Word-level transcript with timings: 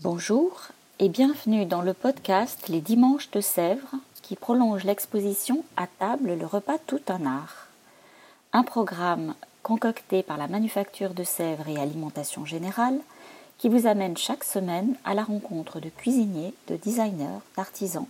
Bonjour 0.00 0.68
et 0.98 1.08
bienvenue 1.08 1.66
dans 1.66 1.80
le 1.80 1.94
podcast 1.94 2.68
Les 2.68 2.80
Dimanches 2.80 3.30
de 3.30 3.40
Sèvres 3.40 3.94
qui 4.22 4.34
prolonge 4.34 4.82
l'exposition 4.82 5.64
À 5.76 5.86
table 5.86 6.34
le 6.34 6.44
repas 6.44 6.78
tout 6.84 7.00
un 7.08 7.24
art. 7.24 7.68
Un 8.52 8.64
programme 8.64 9.34
concocté 9.62 10.24
par 10.24 10.36
la 10.36 10.48
Manufacture 10.48 11.14
de 11.14 11.22
Sèvres 11.22 11.68
et 11.68 11.78
Alimentation 11.78 12.44
Générale 12.44 12.98
qui 13.56 13.68
vous 13.68 13.86
amène 13.86 14.16
chaque 14.16 14.42
semaine 14.42 14.96
à 15.04 15.14
la 15.14 15.22
rencontre 15.22 15.78
de 15.78 15.88
cuisiniers, 15.88 16.54
de 16.66 16.74
designers, 16.74 17.40
d'artisans, 17.56 18.08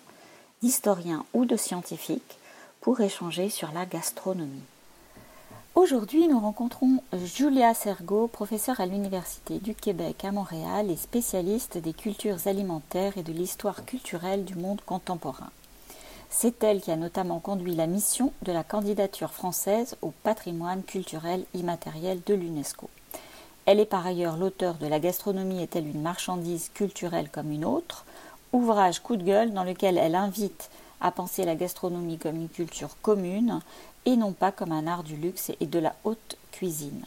d'historiens 0.62 1.26
ou 1.34 1.44
de 1.44 1.56
scientifiques 1.56 2.38
pour 2.80 3.02
échanger 3.02 3.50
sur 3.50 3.70
la 3.72 3.84
gastronomie. 3.84 4.64
Aujourd'hui, 5.74 6.28
nous 6.28 6.38
rencontrons 6.38 7.02
Julia 7.24 7.74
Sergo, 7.74 8.28
professeure 8.28 8.80
à 8.80 8.86
l'Université 8.86 9.58
du 9.58 9.74
Québec 9.74 10.24
à 10.24 10.30
Montréal 10.30 10.88
et 10.88 10.94
spécialiste 10.94 11.78
des 11.78 11.92
cultures 11.92 12.46
alimentaires 12.46 13.18
et 13.18 13.24
de 13.24 13.32
l'histoire 13.32 13.84
culturelle 13.84 14.44
du 14.44 14.54
monde 14.54 14.80
contemporain. 14.86 15.50
C'est 16.30 16.62
elle 16.62 16.80
qui 16.80 16.92
a 16.92 16.96
notamment 16.96 17.40
conduit 17.40 17.74
la 17.74 17.88
mission 17.88 18.32
de 18.42 18.52
la 18.52 18.62
candidature 18.62 19.32
française 19.32 19.96
au 20.00 20.12
patrimoine 20.22 20.84
culturel 20.84 21.44
immatériel 21.54 22.20
de 22.24 22.34
l'UNESCO. 22.34 22.88
Elle 23.66 23.80
est 23.80 23.84
par 23.84 24.06
ailleurs 24.06 24.36
l'auteur 24.36 24.74
de 24.74 24.86
La 24.86 25.00
gastronomie 25.00 25.60
est-elle 25.60 25.88
une 25.88 26.02
marchandise 26.02 26.70
culturelle 26.72 27.30
comme 27.32 27.50
une 27.50 27.64
autre, 27.64 28.04
ouvrage 28.52 29.00
coup 29.00 29.16
de 29.16 29.24
gueule 29.24 29.52
dans 29.52 29.64
lequel 29.64 29.98
elle 29.98 30.14
invite 30.14 30.70
à 31.00 31.10
penser 31.10 31.44
la 31.44 31.56
gastronomie 31.56 32.16
comme 32.16 32.36
une 32.36 32.48
culture 32.48 32.96
commune 33.02 33.60
et 34.06 34.16
non 34.16 34.32
pas 34.32 34.52
comme 34.52 34.72
un 34.72 34.86
art 34.86 35.02
du 35.02 35.16
luxe 35.16 35.52
et 35.60 35.66
de 35.66 35.78
la 35.78 35.94
haute 36.04 36.36
cuisine. 36.52 37.04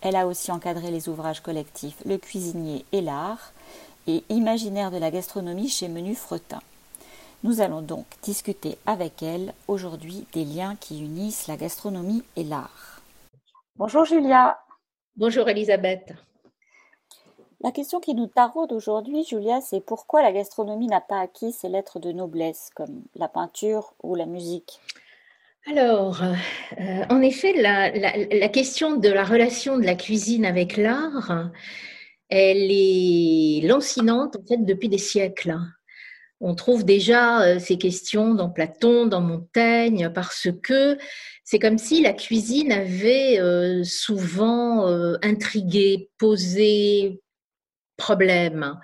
Elle 0.00 0.16
a 0.16 0.26
aussi 0.26 0.52
encadré 0.52 0.90
les 0.90 1.08
ouvrages 1.08 1.40
collectifs 1.40 2.02
Le 2.04 2.18
cuisinier 2.18 2.84
et 2.92 3.00
l'art 3.00 3.52
et 4.06 4.22
Imaginaire 4.28 4.90
de 4.90 4.98
la 4.98 5.10
gastronomie 5.10 5.68
chez 5.68 5.88
Menu 5.88 6.14
Fretin. 6.14 6.60
Nous 7.42 7.60
allons 7.60 7.82
donc 7.82 8.06
discuter 8.22 8.78
avec 8.86 9.22
elle 9.22 9.54
aujourd'hui 9.68 10.26
des 10.32 10.44
liens 10.44 10.76
qui 10.76 11.02
unissent 11.02 11.46
la 11.46 11.56
gastronomie 11.56 12.22
et 12.36 12.44
l'art. 12.44 13.00
Bonjour 13.76 14.04
Julia. 14.04 14.58
Bonjour 15.16 15.48
Elisabeth. 15.48 16.14
La 17.60 17.70
question 17.70 17.98
qui 17.98 18.14
nous 18.14 18.26
taraude 18.26 18.72
aujourd'hui, 18.72 19.24
Julia, 19.24 19.62
c'est 19.62 19.80
pourquoi 19.80 20.22
la 20.22 20.32
gastronomie 20.32 20.86
n'a 20.86 21.00
pas 21.00 21.20
acquis 21.20 21.52
ses 21.52 21.70
lettres 21.70 21.98
de 21.98 22.12
noblesse 22.12 22.68
comme 22.74 23.02
la 23.14 23.28
peinture 23.28 23.94
ou 24.02 24.14
la 24.14 24.26
musique? 24.26 24.80
Alors, 25.66 26.22
euh, 26.22 27.02
en 27.08 27.22
effet, 27.22 27.54
la, 27.54 28.48
question 28.48 28.96
de 28.96 29.08
la 29.08 29.24
relation 29.24 29.78
de 29.78 29.84
la 29.86 29.94
cuisine 29.94 30.44
avec 30.44 30.76
l'art, 30.76 31.50
elle 32.28 32.68
est 32.70 33.66
lancinante 33.66 34.36
depuis 34.58 34.90
des 34.90 34.98
siècles. 34.98 35.56
On 36.40 36.54
trouve 36.54 36.84
déjà 36.84 37.42
euh, 37.42 37.58
ces 37.58 37.78
questions 37.78 38.34
dans 38.34 38.50
Platon, 38.50 39.06
dans 39.06 39.22
Montaigne, 39.22 40.10
parce 40.14 40.48
que 40.62 40.98
c'est 41.44 41.58
comme 41.58 41.78
si 41.78 42.02
la 42.02 42.12
cuisine 42.12 42.70
avait 42.70 43.40
euh, 43.40 43.84
souvent 43.84 44.86
intrigué, 45.22 46.10
posé 46.18 47.22
problème. 47.96 48.76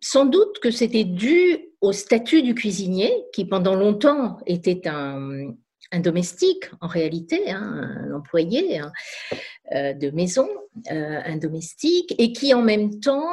Sans 0.00 0.24
doute 0.26 0.58
que 0.60 0.70
c'était 0.70 1.04
dû 1.04 1.66
au 1.80 1.92
statut 1.92 2.42
du 2.42 2.54
cuisinier, 2.54 3.12
qui 3.32 3.44
pendant 3.44 3.74
longtemps 3.74 4.38
était 4.46 4.88
un, 4.88 5.54
domestique 6.00 6.68
en 6.80 6.88
réalité, 6.88 7.50
hein, 7.50 8.02
un 8.08 8.14
employé 8.14 8.78
hein, 8.78 8.92
euh, 9.72 9.92
de 9.94 10.10
maison, 10.10 10.48
euh, 10.90 11.20
un 11.24 11.36
domestique, 11.36 12.14
et 12.18 12.32
qui 12.32 12.52
en 12.54 12.62
même 12.62 13.00
temps 13.00 13.32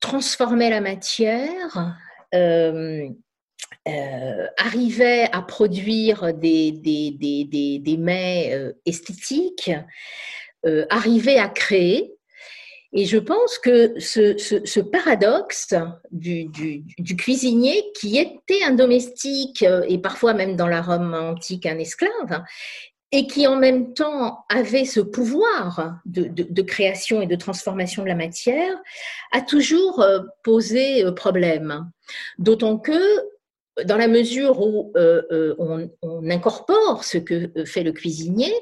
transformait 0.00 0.70
la 0.70 0.80
matière, 0.80 1.96
euh, 2.34 3.08
arrivait 4.58 5.28
à 5.32 5.42
produire 5.42 6.34
des 6.34 7.96
mets 7.98 8.74
esthétiques, 8.84 9.70
arrivait 10.90 11.38
à 11.38 11.48
créer, 11.48 12.15
et 12.96 13.04
je 13.04 13.18
pense 13.18 13.58
que 13.58 14.00
ce, 14.00 14.80
paradoxe 14.80 15.74
du, 16.10 16.50
cuisinier 17.18 17.84
qui 17.94 18.16
était 18.16 18.62
un 18.64 18.72
domestique 18.72 19.62
euh, 19.62 19.84
et 19.86 19.98
parfois 19.98 20.32
même 20.32 20.56
dans 20.56 20.66
la 20.66 20.80
Rome 20.80 21.12
antique 21.12 21.66
un 21.66 21.78
esclave, 21.78 22.42
et 23.12 23.26
qui 23.26 23.46
en 23.46 23.56
même 23.56 23.92
temps 23.92 24.46
avait 24.48 24.86
ce 24.86 25.00
pouvoir 25.00 26.00
de, 26.06 26.62
création 26.62 27.20
et 27.20 27.26
de 27.26 27.36
transformation 27.36 28.02
de 28.02 28.08
la 28.08 28.14
matière, 28.14 28.74
a 29.30 29.42
toujours 29.42 30.00
euh, 30.00 30.20
posé 30.42 31.04
euh, 31.04 31.12
problème. 31.12 31.90
D'autant 32.38 32.78
que 32.78 32.98
dans 33.84 33.98
la 33.98 34.08
mesure 34.08 34.58
où 34.58 34.90
on, 34.94 36.30
incorpore 36.30 37.04
ce 37.04 37.18
que 37.18 37.50
fait 37.66 37.82
le 37.82 37.92
cuisinier, 37.92 38.54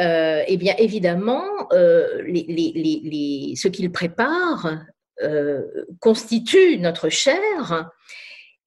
euh, 0.00 0.42
eh 0.46 0.56
bien 0.56 0.74
évidemment, 0.78 1.44
euh, 1.72 2.22
ce 2.24 3.68
qu'il 3.68 3.92
prépare 3.92 4.78
euh, 5.22 5.60
constitue 6.00 6.78
notre 6.78 7.10
chair 7.10 7.90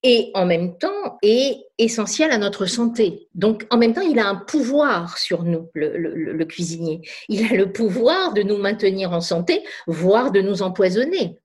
et 0.03 0.29
en 0.35 0.45
même 0.45 0.77
temps 0.77 1.17
est 1.23 1.57
essentiel 1.79 2.29
à 2.29 2.37
notre 2.37 2.67
santé. 2.67 3.27
Donc 3.33 3.65
en 3.71 3.77
même 3.77 3.93
temps, 3.93 4.01
il 4.01 4.19
a 4.19 4.27
un 4.27 4.35
pouvoir 4.35 5.17
sur 5.17 5.43
nous, 5.43 5.71
le, 5.73 6.43
cuisinier. 6.45 7.01
Il 7.27 7.43
a 7.51 7.55
le 7.55 7.71
pouvoir 7.71 8.33
de 8.33 8.43
nous 8.43 8.57
maintenir 8.57 9.11
en 9.11 9.21
santé, 9.21 9.63
voire 9.87 10.31
de 10.31 10.41
nous 10.41 10.61
empoisonner. 10.61 11.39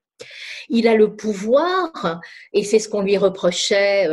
Il 0.68 0.88
a 0.88 0.94
le 0.94 1.16
pouvoir, 1.16 2.20
et 2.52 2.62
c'est 2.62 2.78
ce 2.78 2.88
qu'on 2.90 3.00
lui 3.00 3.16
reprochait 3.16 4.06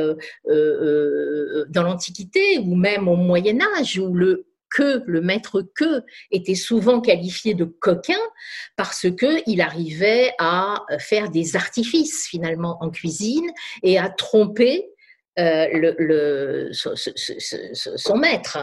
dans 0.45 1.83
l'Antiquité 1.83 2.57
ou 2.59 2.75
même 2.75 3.09
au 3.09 3.17
Moyen 3.17 3.59
Âge, 3.77 3.99
où 3.99 4.13
le 4.13 4.47
que, 4.69 5.03
le 5.05 5.21
maître 5.21 5.61
que, 5.75 6.03
était 6.31 6.55
souvent 6.55 7.01
qualifié 7.01 7.53
de 7.53 7.65
coquin 7.65 8.19
parce 8.75 9.07
qu'il 9.11 9.61
arrivait 9.61 10.33
à 10.39 10.85
faire 10.99 11.29
des 11.29 11.55
artifices 11.55 12.27
finalement 12.27 12.77
en 12.81 12.89
cuisine 12.89 13.49
et 13.83 13.97
à 13.97 14.09
tromper 14.09 14.89
euh, 15.39 15.67
le, 15.71 16.71
son, 16.71 18.17
maître. 18.17 18.57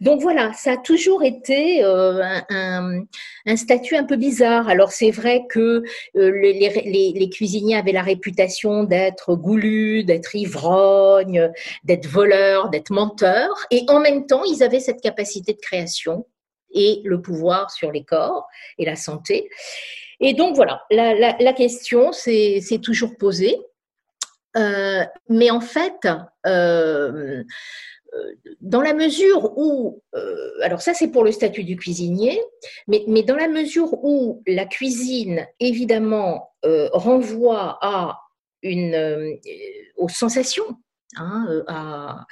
Donc 0.00 0.20
voilà, 0.20 0.52
ça 0.52 0.74
a 0.74 0.76
toujours 0.76 1.24
été 1.24 1.82
euh, 1.82 2.22
un, 2.50 3.56
statut 3.56 3.96
un 3.96 4.04
peu 4.04 4.14
bizarre. 4.14 4.68
Alors 4.68 4.92
c'est 4.92 5.10
vrai 5.10 5.42
que 5.48 5.82
euh, 6.16 6.30
les, 6.30 7.30
cuisiniers 7.30 7.76
avaient 7.76 7.90
la 7.90 8.02
réputation 8.02 8.84
d'être 8.84 9.34
goulus, 9.34 10.04
d'être 10.04 10.36
ivrognes, 10.36 11.50
d'être 11.82 12.06
voleurs, 12.06 12.68
d'être 12.68 12.90
menteurs, 12.90 13.66
et 13.72 13.84
en 13.88 13.98
même 13.98 14.26
temps, 14.26 14.44
ils 14.44 14.62
avaient 14.62 14.78
cette 14.78 15.00
capacité 15.00 15.52
de 15.54 15.60
création 15.60 16.26
et 16.72 17.00
le 17.04 17.20
pouvoir 17.20 17.72
sur 17.72 17.90
les 17.90 18.04
corps 18.04 18.46
et 18.78 18.84
la 18.84 18.94
santé. 18.94 19.48
Et 20.20 20.32
donc 20.32 20.54
voilà, 20.54 20.80
la 20.90 21.52
question 21.54 22.12
s'est 22.12 22.60
toujours 22.80 23.16
posée. 23.18 23.58
Euh, 24.56 25.04
mais 25.28 25.50
en 25.50 25.60
fait, 25.60 26.06
euh, 26.46 27.42
dans 28.60 28.80
la 28.80 28.94
mesure 28.94 29.56
où, 29.58 30.02
euh, 30.14 30.50
alors 30.62 30.80
ça 30.80 30.94
c'est 30.94 31.08
pour 31.08 31.24
le 31.24 31.32
statut 31.32 31.64
du 31.64 31.76
cuisinier, 31.76 32.40
mais, 32.86 33.02
mais, 33.08 33.22
dans 33.22 33.36
la 33.36 33.48
mesure 33.48 33.92
où 34.04 34.42
la 34.46 34.66
cuisine, 34.66 35.46
évidemment, 35.60 36.52
renvoie 36.92 37.78
à 37.82 38.20
une, 38.62 39.38
aux 39.96 40.08
sensations, 40.08 40.76
hein, 41.16 41.64
à, 41.66 42.24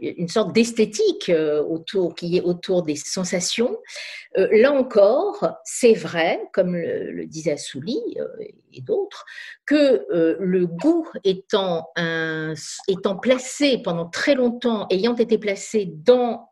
une 0.00 0.28
sorte 0.28 0.52
d'esthétique 0.52 1.28
euh, 1.28 1.62
autour, 1.62 2.14
qui 2.14 2.36
est 2.36 2.40
autour 2.40 2.82
des 2.82 2.96
sensations. 2.96 3.78
Euh, 4.38 4.48
là 4.52 4.72
encore, 4.72 5.58
c'est 5.64 5.94
vrai, 5.94 6.40
comme 6.52 6.76
le, 6.76 7.26
disait 7.26 7.52
Assouli 7.52 7.98
euh, 8.18 8.26
et 8.72 8.80
d'autres, 8.80 9.24
que 9.66 10.06
le 10.10 10.66
goût 10.66 11.08
étant, 11.24 11.88
placé 13.22 13.78
pendant 13.78 14.06
très 14.06 14.34
longtemps, 14.34 14.86
ayant 14.90 15.14
été 15.14 15.38
placé 15.38 15.86
dans 15.86 16.50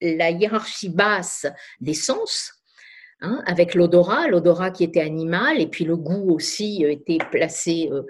la 0.00 0.30
hiérarchie 0.30 0.88
basse 0.88 1.46
des 1.80 1.94
sens, 1.94 2.63
Hein, 3.20 3.42
avec 3.46 3.74
l'odorat, 3.74 4.26
l'odorat 4.26 4.70
qui 4.70 4.84
était 4.84 5.00
animal, 5.00 5.60
et 5.60 5.66
puis 5.66 5.84
le 5.84 5.96
goût 5.96 6.34
aussi 6.34 6.84
euh, 6.84 6.90
était 6.90 7.18
placé 7.30 7.88
euh, 7.92 8.02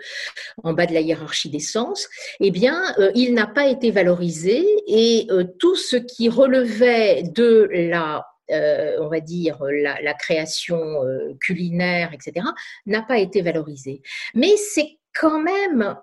en 0.62 0.73
bas 0.73 0.87
de 0.87 0.95
la 0.95 1.01
hiérarchie 1.01 1.51
des 1.51 1.61
sens, 1.61 2.09
eh 2.41 2.51
bien, 2.51 2.83
euh, 2.99 3.12
il 3.15 3.35
n'a 3.35 3.47
pas 3.47 3.69
été 3.69 3.91
valorisé 3.91 4.65
et 4.89 5.29
tout 5.59 5.77
ce 5.77 5.97
qui 5.97 6.29
relevait 6.29 7.23
de 7.23 7.69
la 7.71 8.27
on 8.51 9.09
va 9.09 9.21
dire, 9.21 9.59
la, 9.62 10.12
création 10.12 11.01
culinaire, 11.41 12.12
etc., 12.12 12.47
n'a 12.85 13.01
pas 13.01 13.19
été 13.19 13.41
valorisé. 13.41 14.03
Mais 14.35 14.55
c'est 14.59 14.99
quand 15.19 15.41
même 15.41 15.97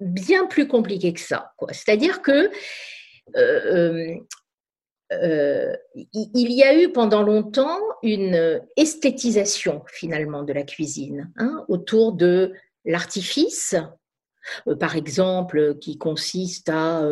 bien 0.00 0.46
plus 0.46 0.68
compliqué 0.68 1.12
que 1.12 1.20
ça. 1.20 1.52
C'est-à-dire 1.70 2.22
que 2.22 2.50
il 5.10 6.52
y 6.52 6.62
a 6.62 6.80
eu 6.80 6.90
pendant 6.92 7.22
longtemps 7.22 7.78
une 8.02 8.60
esthétisation 8.76 9.82
finalement 9.92 10.42
de 10.42 10.52
la 10.52 10.64
cuisine 10.64 11.32
hein, 11.36 11.64
autour 11.68 12.12
de 12.12 12.52
l'artifice, 12.84 13.76
par 14.78 14.96
exemple, 14.96 15.76
qui 15.80 15.98
consiste 15.98 16.68
à 16.68 17.02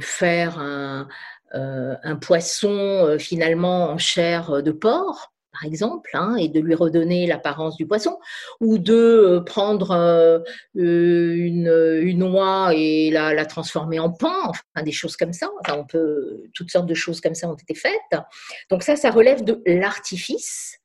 faire 0.00 0.58
un, 0.58 1.08
un 1.52 2.16
poisson 2.16 3.16
finalement 3.18 3.90
en 3.90 3.98
chair 3.98 4.62
de 4.62 4.70
porc 4.70 5.33
par 5.54 5.64
exemple, 5.64 6.10
hein, 6.12 6.36
et 6.36 6.48
de 6.48 6.60
lui 6.60 6.74
redonner 6.74 7.26
l'apparence 7.26 7.76
du 7.76 7.86
poisson, 7.86 8.18
ou 8.60 8.78
de 8.78 8.92
euh, 8.94 9.40
prendre 9.40 9.92
euh, 9.92 10.40
une, 10.74 12.00
une, 12.02 12.22
oie 12.24 12.72
et 12.74 13.10
la, 13.10 13.46
transformer 13.46 13.98
en 14.00 14.10
pain, 14.10 14.36
enfin 14.44 14.82
des 14.84 14.92
choses 14.92 15.16
comme 15.16 15.32
ça. 15.32 15.48
Enfin, 15.60 15.78
on 15.78 15.86
peut, 15.86 16.44
toutes 16.52 16.70
sortes 16.70 16.86
de 16.86 16.94
choses 16.94 17.20
comme 17.20 17.34
ça 17.34 17.48
ont 17.48 17.54
été 17.54 17.74
faites. 17.74 18.20
Donc 18.70 18.82
ça, 18.82 18.96
ça 18.96 19.10
relève 19.10 19.44
de 19.44 19.62
l'artifice, 19.66 20.78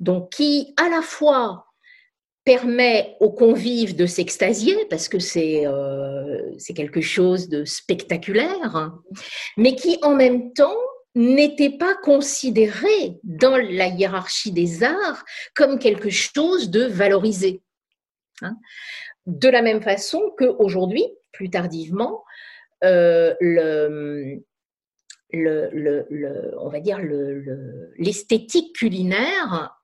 donc 0.00 0.30
qui 0.30 0.74
à 0.76 0.88
la 0.88 1.02
fois 1.02 1.66
permet 2.44 3.16
aux 3.20 3.30
convives 3.30 3.96
de 3.96 4.06
s'extasier 4.06 4.76
parce 4.90 5.08
que 5.08 5.18
c'est 5.18 5.66
euh, 5.66 6.52
c'est 6.58 6.74
quelque 6.74 7.00
chose 7.00 7.48
de 7.48 7.64
spectaculaire, 7.64 8.92
mais 9.56 9.74
qui 9.74 9.98
en 10.02 10.14
même 10.14 10.52
temps 10.52 10.76
n'était 11.14 11.76
pas 11.76 11.94
considéré 11.94 13.18
dans 13.22 13.56
la 13.56 13.86
hiérarchie 13.86 14.52
des 14.52 14.82
arts 14.82 15.24
comme 15.54 15.78
quelque 15.78 16.10
chose 16.10 16.70
de 16.70 16.84
valorisé. 16.84 17.62
Hein. 18.42 18.56
de 19.26 19.48
la 19.48 19.62
même 19.62 19.80
façon 19.80 20.34
qu'aujourd'hui, 20.36 21.04
plus 21.30 21.50
tardivement, 21.50 22.24
euh, 22.82 23.32
le, 23.40 24.42
le, 25.32 26.54
on 26.58 26.68
va 26.68 26.80
dire 26.80 26.98
l'esthétique 27.96 28.74
culinaire 28.74 29.78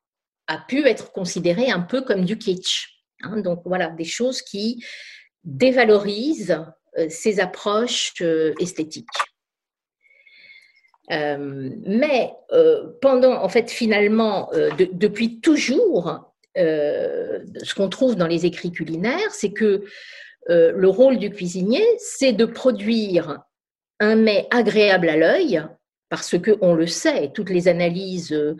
a 0.46 0.58
pu 0.58 0.84
être 0.86 1.12
considérée 1.12 1.70
un 1.70 1.80
peu 1.80 2.02
comme 2.02 2.24
du 2.24 2.38
kitsch. 2.38 2.88
Hein. 3.22 3.40
donc 3.40 3.62
voilà, 3.64 3.88
des 3.88 4.04
choses 4.04 4.42
qui 4.42 4.84
dévalorisent 5.44 6.58
euh, 6.98 7.06
ces 7.08 7.38
approches 7.38 8.14
euh, 8.20 8.52
esthétiques. 8.58 9.06
Euh, 11.10 11.70
mais 11.84 12.32
euh, 12.52 12.92
pendant, 13.00 13.42
en 13.42 13.48
fait, 13.48 13.70
finalement, 13.70 14.52
euh, 14.54 14.70
depuis 14.92 15.40
toujours, 15.40 16.26
ce 16.56 17.74
qu'on 17.74 17.88
trouve 17.88 18.16
dans 18.16 18.26
les 18.26 18.44
écrits 18.44 18.72
culinaires, 18.72 19.30
c'est 19.30 19.52
que 19.52 19.84
le 20.48 20.88
rôle 20.88 21.18
du 21.18 21.30
cuisinier, 21.30 21.84
c'est 21.98 22.32
de 22.32 22.44
produire 22.44 23.42
un 24.00 24.16
mets 24.16 24.46
agréable 24.50 25.08
à 25.08 25.16
l'œil, 25.16 25.62
parce 26.08 26.36
que 26.38 26.58
on 26.60 26.74
le 26.74 26.86
sait, 26.86 27.30
toutes 27.32 27.50
les 27.50 27.68
analyses 27.68 28.30
de, 28.30 28.56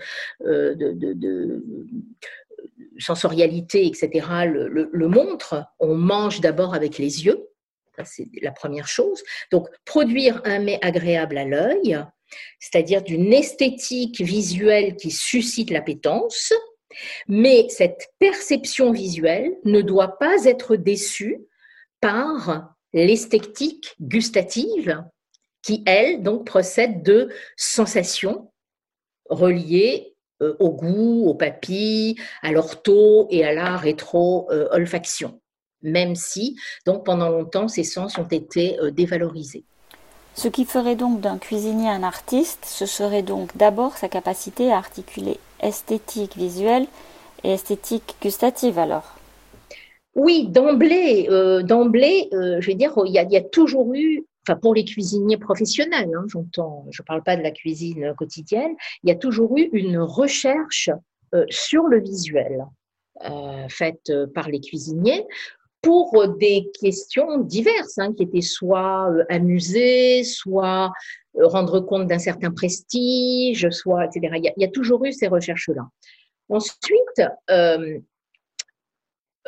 sensorialité, 2.98 3.86
etc., 3.86 4.26
le, 4.46 4.88
le 4.92 5.08
montrent. 5.08 5.64
On 5.80 5.94
mange 5.94 6.40
d'abord 6.40 6.74
avec 6.74 6.96
les 6.98 7.26
yeux, 7.26 7.48
c'est 8.04 8.28
la 8.40 8.52
première 8.52 8.86
chose. 8.86 9.22
Donc, 9.50 9.68
produire 9.84 10.40
un 10.44 10.60
mets 10.60 10.78
agréable 10.82 11.38
à 11.38 11.44
l'œil, 11.44 11.98
c'est-à-dire 12.58 13.02
d'une 13.02 13.32
esthétique 13.32 14.20
visuelle 14.20 14.96
qui 14.96 15.10
suscite 15.10 15.70
l'appétence, 15.70 16.52
mais 17.28 17.68
cette 17.68 18.08
perception 18.18 18.92
visuelle 18.92 19.52
ne 19.64 19.80
doit 19.80 20.18
pas 20.18 20.44
être 20.44 20.76
déçue 20.76 21.40
par 22.00 22.74
l'esthétique 22.92 23.94
gustative 24.00 25.04
qui, 25.62 25.82
elle, 25.86 26.22
donc 26.22 26.46
procède 26.46 27.02
de 27.02 27.28
sensations 27.56 28.50
reliées 29.28 30.14
euh, 30.42 30.56
au 30.58 30.70
goût, 30.70 31.26
au 31.26 31.34
papilles, 31.34 32.16
à 32.42 32.50
l'ortho 32.50 33.26
et 33.30 33.44
à 33.44 33.52
la 33.52 33.76
rétro-olfaction, 33.76 35.40
même 35.82 36.14
si, 36.14 36.56
donc, 36.86 37.04
pendant 37.04 37.28
longtemps, 37.28 37.68
ces 37.68 37.84
sens 37.84 38.16
ont 38.18 38.28
été 38.28 38.78
euh, 38.80 38.90
dévalorisés. 38.90 39.64
Ce 40.34 40.48
qui 40.48 40.64
ferait 40.64 40.96
donc 40.96 41.20
d'un 41.20 41.38
cuisinier 41.38 41.88
un 41.88 42.02
artiste, 42.02 42.64
ce 42.64 42.86
serait 42.86 43.22
donc 43.22 43.56
d'abord 43.56 43.96
sa 43.96 44.08
capacité 44.08 44.72
à 44.72 44.76
articuler 44.76 45.38
esthétique 45.60 46.36
visuelle 46.36 46.86
et 47.44 47.52
esthétique 47.52 48.16
gustative 48.22 48.78
alors. 48.78 49.16
Oui, 50.14 50.48
d'emblée, 50.48 51.28
euh, 51.30 51.62
d'emblée, 51.62 52.28
euh, 52.32 52.60
je 52.60 52.66
vais 52.66 52.74
dire, 52.74 52.92
il 53.06 53.12
y, 53.12 53.36
a, 53.36 53.40
toujours 53.42 53.94
eu, 53.94 54.24
enfin 54.46 54.58
pour 54.58 54.74
les 54.74 54.84
cuisiniers 54.84 55.36
professionnels, 55.36 56.10
hein, 56.16 56.24
j'entends, 56.26 56.86
je 56.90 57.02
ne 57.02 57.04
parle 57.04 57.22
pas 57.22 57.36
de 57.36 57.42
la 57.42 57.52
cuisine 57.52 58.14
quotidienne, 58.16 58.74
il 59.02 59.08
y 59.08 59.12
a 59.12 59.16
toujours 59.16 59.56
eu 59.56 59.68
une 59.72 59.98
recherche 59.98 60.90
euh, 61.34 61.44
sur 61.48 61.84
le 61.84 62.00
visuel 62.00 62.64
faite 63.68 64.10
par 64.34 64.48
les 64.48 64.60
cuisiniers 64.60 65.26
pour 65.82 66.28
des 66.38 66.70
questions 66.80 67.38
diverses, 67.38 67.98
hein, 67.98 68.12
qui 68.14 68.24
étaient 68.24 68.40
soit 68.40 69.10
euh, 69.10 69.24
amuser, 69.28 70.24
soit 70.24 70.92
euh, 71.36 71.46
rendre 71.46 71.80
compte 71.80 72.06
d'un 72.06 72.18
certain 72.18 72.50
prestige, 72.50 73.68
soit, 73.70 74.04
etc. 74.04 74.34
Il 74.36 74.52
y 74.56 74.64
a, 74.64 74.68
toujours 74.68 75.04
eu 75.04 75.12
ces 75.12 75.28
recherches-là. 75.28 75.88
Ensuite, 76.50 77.22
euh, 77.50 78.00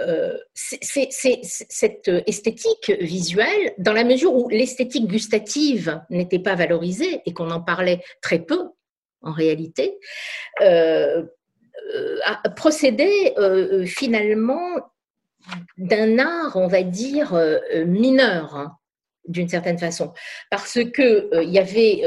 euh, 0.01 0.39
cette 0.55 2.09
esthétique 2.27 2.93
visuelle, 3.01 3.75
dans 3.79 3.93
la 3.93 4.05
mesure 4.05 4.35
où 4.35 4.49
l'esthétique 4.49 5.07
gustative 5.07 6.01
n'était 6.11 6.39
pas 6.39 6.55
valorisée 6.55 7.21
et 7.27 7.35
qu'on 7.35 7.51
en 7.51 7.61
parlait 7.61 8.01
très 8.23 8.39
peu 8.39 8.71
en 9.21 9.33
réalité, 9.33 9.99
euh, 10.61 11.25
procédé 12.57 13.35
finalement 13.87 14.77
d'un 15.79 16.19
art, 16.19 16.57
on 16.57 16.69
va 16.69 16.83
dire, 16.83 17.35
euh, 17.35 17.59
euh, 17.75 17.85
mineur, 17.85 18.57
hein, 18.57 18.77
d'une 19.27 19.49
certaine 19.49 19.79
façon. 19.79 20.13
Parce 20.51 20.79
que 20.93 21.35
euh, 21.35 21.45
y 21.45 21.59
avait, 21.59 22.03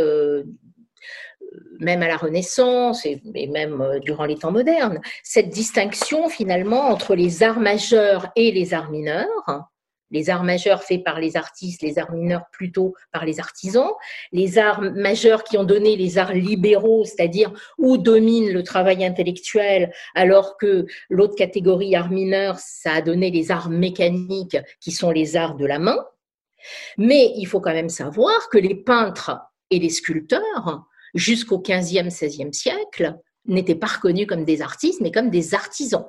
même 1.80 2.02
à 2.02 2.08
la 2.08 2.18
Renaissance 2.18 3.06
et, 3.06 3.22
même 3.48 4.00
durant 4.02 4.26
les 4.26 4.38
temps 4.38 4.52
modernes, 4.52 5.02
cette 5.24 5.50
distinction 5.50 6.30
finalement 6.30 6.88
entre 6.90 7.16
les 7.16 7.44
arts 7.44 7.60
majeurs 7.60 8.30
et 8.36 8.52
les 8.52 8.74
arts 8.74 8.92
mineurs 8.92 9.70
les 10.16 10.30
arts 10.30 10.46
majeurs 10.46 10.82
faits 10.82 11.04
par 11.04 11.20
les 11.20 11.36
artistes, 11.36 11.82
les 11.82 12.00
arts 12.00 12.14
mineurs 12.14 12.46
plutôt 12.54 12.96
par 13.12 13.26
les 13.26 13.42
artisans, 13.42 13.92
les 14.32 14.58
arts 14.58 14.82
majeurs 14.82 15.44
qui 15.44 15.58
ont 15.58 15.66
donné 15.66 15.98
les 15.98 16.18
arts 16.18 16.34
libéraux, 16.34 17.04
c'est-à-dire 17.04 17.52
où 17.78 17.98
domine 17.98 18.50
le 18.54 18.64
travail 18.64 19.04
intellectuel, 19.04 19.92
alors 20.16 20.56
que 20.58 20.86
l'autre 21.10 21.36
catégorie 21.36 21.98
arts 21.98 22.12
mineurs, 22.12 22.58
ça 22.60 22.94
a 22.94 23.02
donné 23.02 23.30
les 23.30 23.52
arts 23.52 23.70
mécaniques 23.70 24.58
qui 24.80 24.92
sont 24.94 25.12
les 25.12 25.36
arts 25.36 25.56
de 25.56 25.66
la 25.66 25.80
main. 25.80 26.00
Mais 26.98 27.34
il 27.36 27.46
faut 27.46 27.60
quand 27.60 27.74
même 27.74 27.90
savoir 27.90 28.48
que 28.50 28.58
les 28.58 28.76
peintres 28.76 29.38
et 29.70 29.80
les 29.80 29.90
sculpteurs, 29.90 30.86
jusqu'au 31.14 31.60
15e, 31.60 32.10
16e 32.10 32.54
siècle, 32.54 33.16
n'étaient 33.48 33.76
pas 33.76 33.88
reconnus 33.88 34.28
comme 34.28 34.46
des 34.46 34.62
artistes, 34.62 35.02
mais 35.02 35.12
comme 35.12 35.30
des 35.30 35.54
artisans 35.54 36.06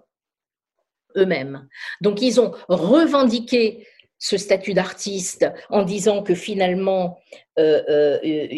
eux-mêmes. 1.17 1.69
Donc 2.01 2.23
ils 2.23 2.41
ont 2.41 2.53
revendiqué 2.69 3.87
ce 4.19 4.37
statut 4.37 4.75
d'artiste 4.75 5.47
en 5.71 5.83
disant 5.83 6.23
que 6.23 6.35
finalement 6.35 7.19
euh, 7.59 7.83
euh, 8.25 8.49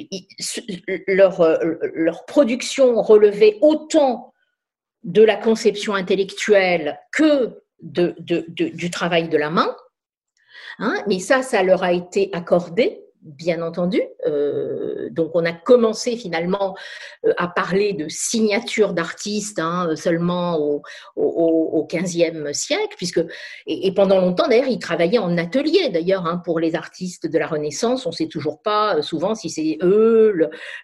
leur, 1.06 1.58
leur, 1.94 2.24
production 2.26 3.00
relevait 3.02 3.58
autant 3.60 4.32
de 5.02 5.22
la 5.22 5.36
conception 5.36 5.94
intellectuelle 5.94 6.98
que 7.12 7.62
de, 7.80 8.14
du 8.18 8.90
travail 8.90 9.28
de 9.28 9.36
la 9.36 9.50
main. 9.50 9.76
Hein, 10.78 11.02
mais 11.06 11.18
ça, 11.18 11.42
ça 11.42 11.62
leur 11.62 11.82
a 11.82 11.92
été 11.92 12.30
accordé 12.32 13.07
bien 13.22 13.62
entendu. 13.62 14.00
Euh, 14.26 15.08
donc 15.10 15.30
on 15.34 15.44
a 15.44 15.52
commencé 15.52 16.16
finalement 16.16 16.76
euh, 17.25 17.32
à 17.37 17.48
parler 17.48 17.92
de 17.92 18.08
signature 18.08 18.92
d'artistes 18.92 19.58
hein, 19.58 19.94
seulement 19.96 20.58
au, 20.58 20.82
au, 21.16 21.87
15e 21.88 22.52
siècle, 22.52 22.94
puisque 22.96 23.20
et, 23.66 23.92
pendant 23.92 24.20
longtemps 24.20 24.48
d'ailleurs 24.48 24.68
ils 24.68 24.78
travaillaient 24.78 25.18
en 25.18 25.37
atelier 25.38 25.88
d'ailleurs 25.88 26.26
hein, 26.26 26.40
pour 26.44 26.60
les 26.60 26.75
artistes 26.75 27.26
de 27.26 27.38
la 27.38 27.46
Renaissance. 27.46 28.06
On 28.06 28.10
ne 28.10 28.14
sait 28.14 28.28
toujours 28.28 28.62
pas 28.62 28.96
euh, 28.96 29.02
souvent 29.02 29.34
si 29.34 29.50
c'est 29.50 29.78
eux 29.82 30.32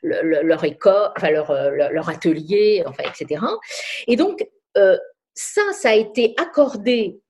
leur 0.03 0.65
école, 0.65 1.11
enfin 1.17 1.31
leur, 1.31 1.53
leur, 1.71 2.09
atelier, 2.09 2.83
enfin 2.87 3.05
etc. 3.05 3.43
Et 4.07 4.17
donc 4.17 4.47
ça, 5.35 5.63
ça 5.73 5.91
a 5.91 5.95
été 5.95 6.35
accordé 6.41 7.21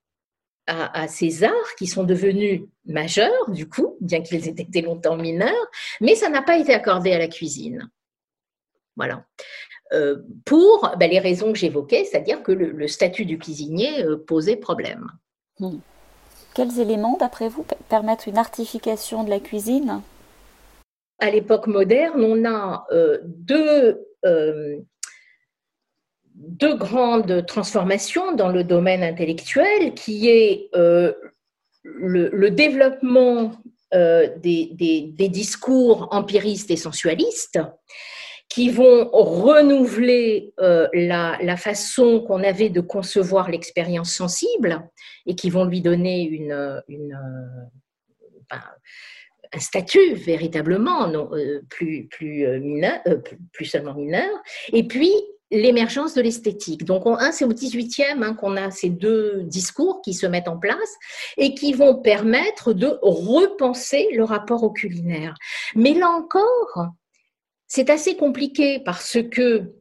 à, 0.67 1.09
ces 1.09 1.45
arts 1.45 1.75
qui 1.79 1.87
sont 1.87 2.05
devenus 2.05 2.63
majeurs, 2.87 3.51
du 3.51 3.69
coup, 3.69 3.97
bien 4.01 4.23
qu'ils 4.23 4.49
aient 4.49 4.53
été 4.53 4.81
longtemps 4.81 5.17
mineurs, 5.17 5.71
mais 6.01 6.15
ça 6.15 6.31
n'a 6.31 6.43
pas 6.43 6.59
été 6.59 6.73
accordé 6.73 7.13
à 7.13 7.19
la 7.19 7.29
cuisine. 7.29 7.91
Voilà. 8.97 9.25
Euh, 9.93 10.23
pour 10.45 10.91
ben, 10.99 11.11
les 11.11 11.19
raisons 11.19 11.53
que 11.53 11.59
j'évoquais, 11.59 12.05
c'est-à-dire 12.05 12.43
que 12.43 12.53
le, 12.53 12.89
statut 12.89 13.27
du 13.27 13.39
cuisinier 13.39 14.05
euh, 14.05 14.17
posait 14.17 14.57
problème. 14.57 15.11
Hmm. 15.59 15.79
Quels 16.55 16.79
éléments, 16.81 17.17
d'après 17.19 17.49
vous, 17.49 17.67
permettent 17.89 18.27
une 18.27 18.39
artification 18.39 19.25
de 19.25 19.31
la 19.31 19.41
cuisine? 19.41 20.01
À 21.19 21.31
l'époque 21.31 21.67
moderne, 21.67 22.25
on 22.25 22.45
a 22.45 22.87
deux, 23.25 24.07
deux 26.35 26.77
grandes 26.77 27.47
transformations 27.47 28.35
dans 28.35 28.49
le 28.49 28.65
domaine 28.65 29.03
intellectuel, 29.03 29.95
qui 29.95 30.29
est 30.29 30.69
le, 31.85 32.49
développement 32.51 33.53
des, 33.93 35.13
discours 35.31 36.09
empiristes 36.11 36.71
et 36.71 36.77
sensualistes, 36.77 37.61
qui 38.55 38.71
vont 38.71 39.11
renouveler 39.11 40.55
euh, 40.61 40.87
la, 40.93 41.57
façon 41.57 42.21
qu'on 42.21 42.45
avait 42.45 42.69
de 42.69 42.81
concevoir 42.81 43.51
l'expérience 43.51 44.13
sensible 44.13 44.89
et 45.27 45.35
qui 45.35 45.51
vont 45.51 45.65
lui 45.65 45.81
donner 45.81 46.23
une, 46.23 46.83
ben, 46.89 48.63
un 49.53 49.59
statut 49.59 50.15
véritablement 50.15 51.09
non, 51.09 51.31
euh, 51.33 51.63
plus, 51.69 52.07
plus, 52.07 52.47
euh, 52.47 52.61
mineur, 52.61 53.01
plus, 53.53 53.65
seulement 53.65 53.95
mineur, 53.95 54.31
et 54.73 54.85
puis 54.85 55.13
l'émergence 55.61 56.15
de 56.15 56.23
l'esthétique. 56.23 56.85
Donc, 56.85 57.05
un, 57.07 57.33
c'est 57.33 57.45
au 57.45 57.53
18e 57.53 58.23
hein, 58.23 58.35
qu'on 58.35 58.57
a 58.57 58.71
ces 58.71 58.91
deux 58.91 59.43
discours 59.45 60.03
qui 60.03 60.15
se 60.15 60.27
mettent 60.27 60.49
en 60.49 60.59
place 60.59 60.95
et 61.37 61.55
qui 61.55 61.73
vont 61.73 61.97
permettre 62.01 62.73
de 62.73 62.99
repenser 63.03 64.09
le 64.13 64.25
rapport 64.25 64.63
au 64.63 64.71
culinaire. 64.71 65.35
Mais 65.75 65.95
là 65.95 66.09
encore, 66.11 66.89
c'est 67.67 67.91
assez 67.91 68.17
compliqué 68.17 68.81
parce 68.85 69.19
que 69.31 69.73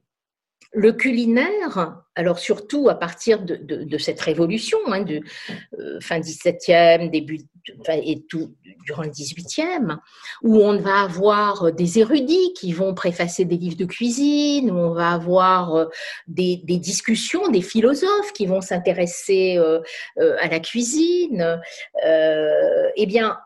le 0.73 0.93
culinaire, 0.93 2.02
alors 2.15 2.39
surtout 2.39 2.89
à 2.89 2.95
partir 2.95 3.39
de, 3.41 3.97
cette 3.97 4.19
révolution, 4.21 4.77
hein, 4.87 5.05
euh, 5.79 5.99
fin 5.99 6.19
17e, 6.19 7.09
début 7.09 7.39
et 7.87 8.25
tout 8.27 8.53
durant 8.85 9.03
le 9.03 9.09
18e, 9.09 9.97
où 10.41 10.57
on 10.57 10.77
va 10.77 11.01
avoir 11.01 11.71
des 11.71 11.99
érudits 11.99 12.53
qui 12.53 12.73
vont 12.73 12.93
préfacer 12.93 13.45
des 13.45 13.55
livres 13.55 13.77
de 13.77 13.85
cuisine, 13.85 14.69
où 14.69 14.75
on 14.75 14.93
va 14.93 15.11
avoir 15.11 15.75
euh, 15.75 15.85
des, 16.27 16.57
discussions, 16.57 17.47
des 17.47 17.61
philosophes 17.61 18.33
qui 18.33 18.45
vont 18.45 18.61
s'intéresser 18.61 19.57
euh, 19.57 19.81
à 20.39 20.49
la 20.49 20.59
cuisine, 20.59 21.61
eh 22.03 23.05
bien, 23.05 23.39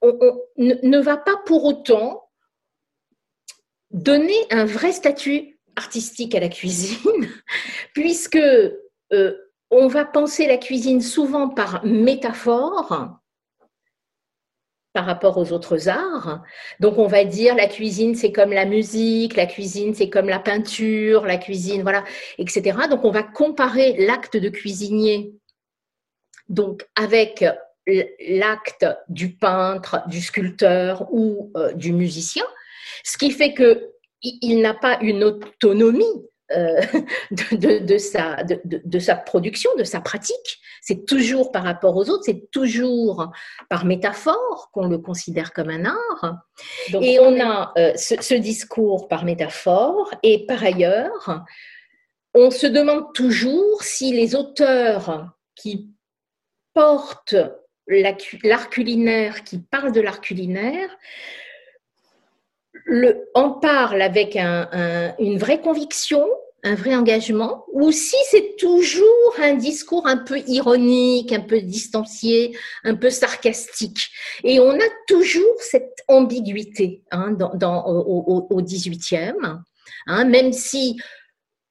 on, 0.00 0.40
ne 0.56 0.98
va 0.98 1.16
pas 1.16 1.36
pour 1.44 1.64
autant 1.64 2.28
donner 3.90 4.46
un 4.50 4.64
vrai 4.64 4.92
statut 4.92 5.51
artistique 5.76 6.34
à 6.34 6.40
la 6.40 6.48
cuisine, 6.48 7.28
puisque 7.94 8.36
euh, 8.36 9.36
on 9.70 9.86
va 9.86 10.04
penser 10.04 10.46
la 10.46 10.58
cuisine 10.58 11.00
souvent 11.00 11.48
par 11.48 11.84
métaphore 11.84 13.18
par 14.92 15.06
rapport 15.06 15.38
aux 15.38 15.52
autres 15.52 15.88
arts. 15.88 16.42
Donc 16.80 16.98
on 16.98 17.06
va 17.06 17.24
dire 17.24 17.54
la 17.54 17.66
cuisine 17.66 18.14
c'est 18.14 18.32
comme 18.32 18.52
la 18.52 18.66
musique, 18.66 19.36
la 19.36 19.46
cuisine 19.46 19.94
c'est 19.94 20.10
comme 20.10 20.28
la 20.28 20.38
peinture, 20.38 21.24
la 21.24 21.38
cuisine 21.38 21.82
voilà, 21.82 22.04
etc. 22.36 22.76
Donc 22.90 23.04
on 23.04 23.10
va 23.10 23.22
comparer 23.22 23.96
l'acte 24.06 24.36
de 24.36 24.50
cuisinier 24.50 25.32
donc 26.48 26.86
avec 26.94 27.44
l'acte 28.28 28.86
du 29.08 29.34
peintre, 29.34 30.02
du 30.08 30.20
sculpteur 30.20 31.08
ou 31.10 31.50
euh, 31.56 31.72
du 31.72 31.92
musicien 31.92 32.44
ce 33.04 33.18
qui 33.18 33.30
fait 33.30 33.54
qu'il 34.22 34.60
n'a 34.60 34.74
pas 34.74 34.98
une 35.00 35.24
autonomie 35.24 36.04
euh, 36.56 36.80
de, 37.52 37.98
sa, 37.98 38.42
de, 38.42 38.98
sa 38.98 39.16
production, 39.16 39.70
de 39.76 39.84
sa 39.84 40.00
pratique. 40.00 40.60
C'est 40.80 41.06
toujours 41.06 41.52
par 41.52 41.64
rapport 41.64 41.96
aux 41.96 42.10
autres, 42.10 42.24
c'est 42.24 42.50
toujours 42.50 43.30
par 43.68 43.84
métaphore 43.84 44.70
qu'on 44.72 44.86
le 44.86 44.98
considère 44.98 45.52
comme 45.52 45.70
un 45.70 45.84
art. 45.84 46.42
et 47.00 47.18
on 47.20 47.40
a 47.40 47.72
euh, 47.78 47.92
ce, 47.96 48.34
discours 48.34 49.08
par 49.08 49.24
métaphore, 49.24 50.12
et 50.22 50.44
par 50.46 50.62
ailleurs, 50.62 51.44
on 52.34 52.50
se 52.50 52.66
demande 52.66 53.12
toujours 53.14 53.82
si 53.82 54.12
les 54.12 54.34
auteurs 54.34 55.30
qui 55.54 55.90
portent 56.74 57.36
l'art 57.86 58.70
culinaire, 58.70 59.44
qui 59.44 59.58
parlent 59.58 59.92
de 59.92 60.00
l'art 60.00 60.20
culinaire, 60.20 60.90
le, 62.84 63.28
en 63.34 63.50
parle 63.50 64.02
avec 64.02 64.36
une 64.36 65.38
vraie 65.38 65.60
conviction, 65.60 66.26
un 66.64 66.74
vrai 66.74 66.94
engagement, 66.94 67.64
ou 67.72 67.90
si 67.90 68.16
c'est 68.30 68.56
toujours 68.56 69.34
un 69.38 69.54
discours 69.54 70.06
un 70.06 70.18
peu 70.18 70.38
ironique, 70.46 71.32
un 71.32 71.40
peu 71.40 71.60
distancié, 71.60 72.56
un 72.84 72.94
peu 72.94 73.10
sarcastique. 73.10 74.08
Et 74.44 74.60
on 74.60 74.70
a 74.70 74.88
toujours 75.08 75.56
cette 75.58 76.04
ambiguïté 76.06 77.02
hein, 77.10 77.32
dans, 77.32 77.84
au, 77.86 78.46
au, 78.48 78.62
18e, 78.62 79.60
hein, 80.06 80.24
même 80.24 80.52
si 80.52 81.00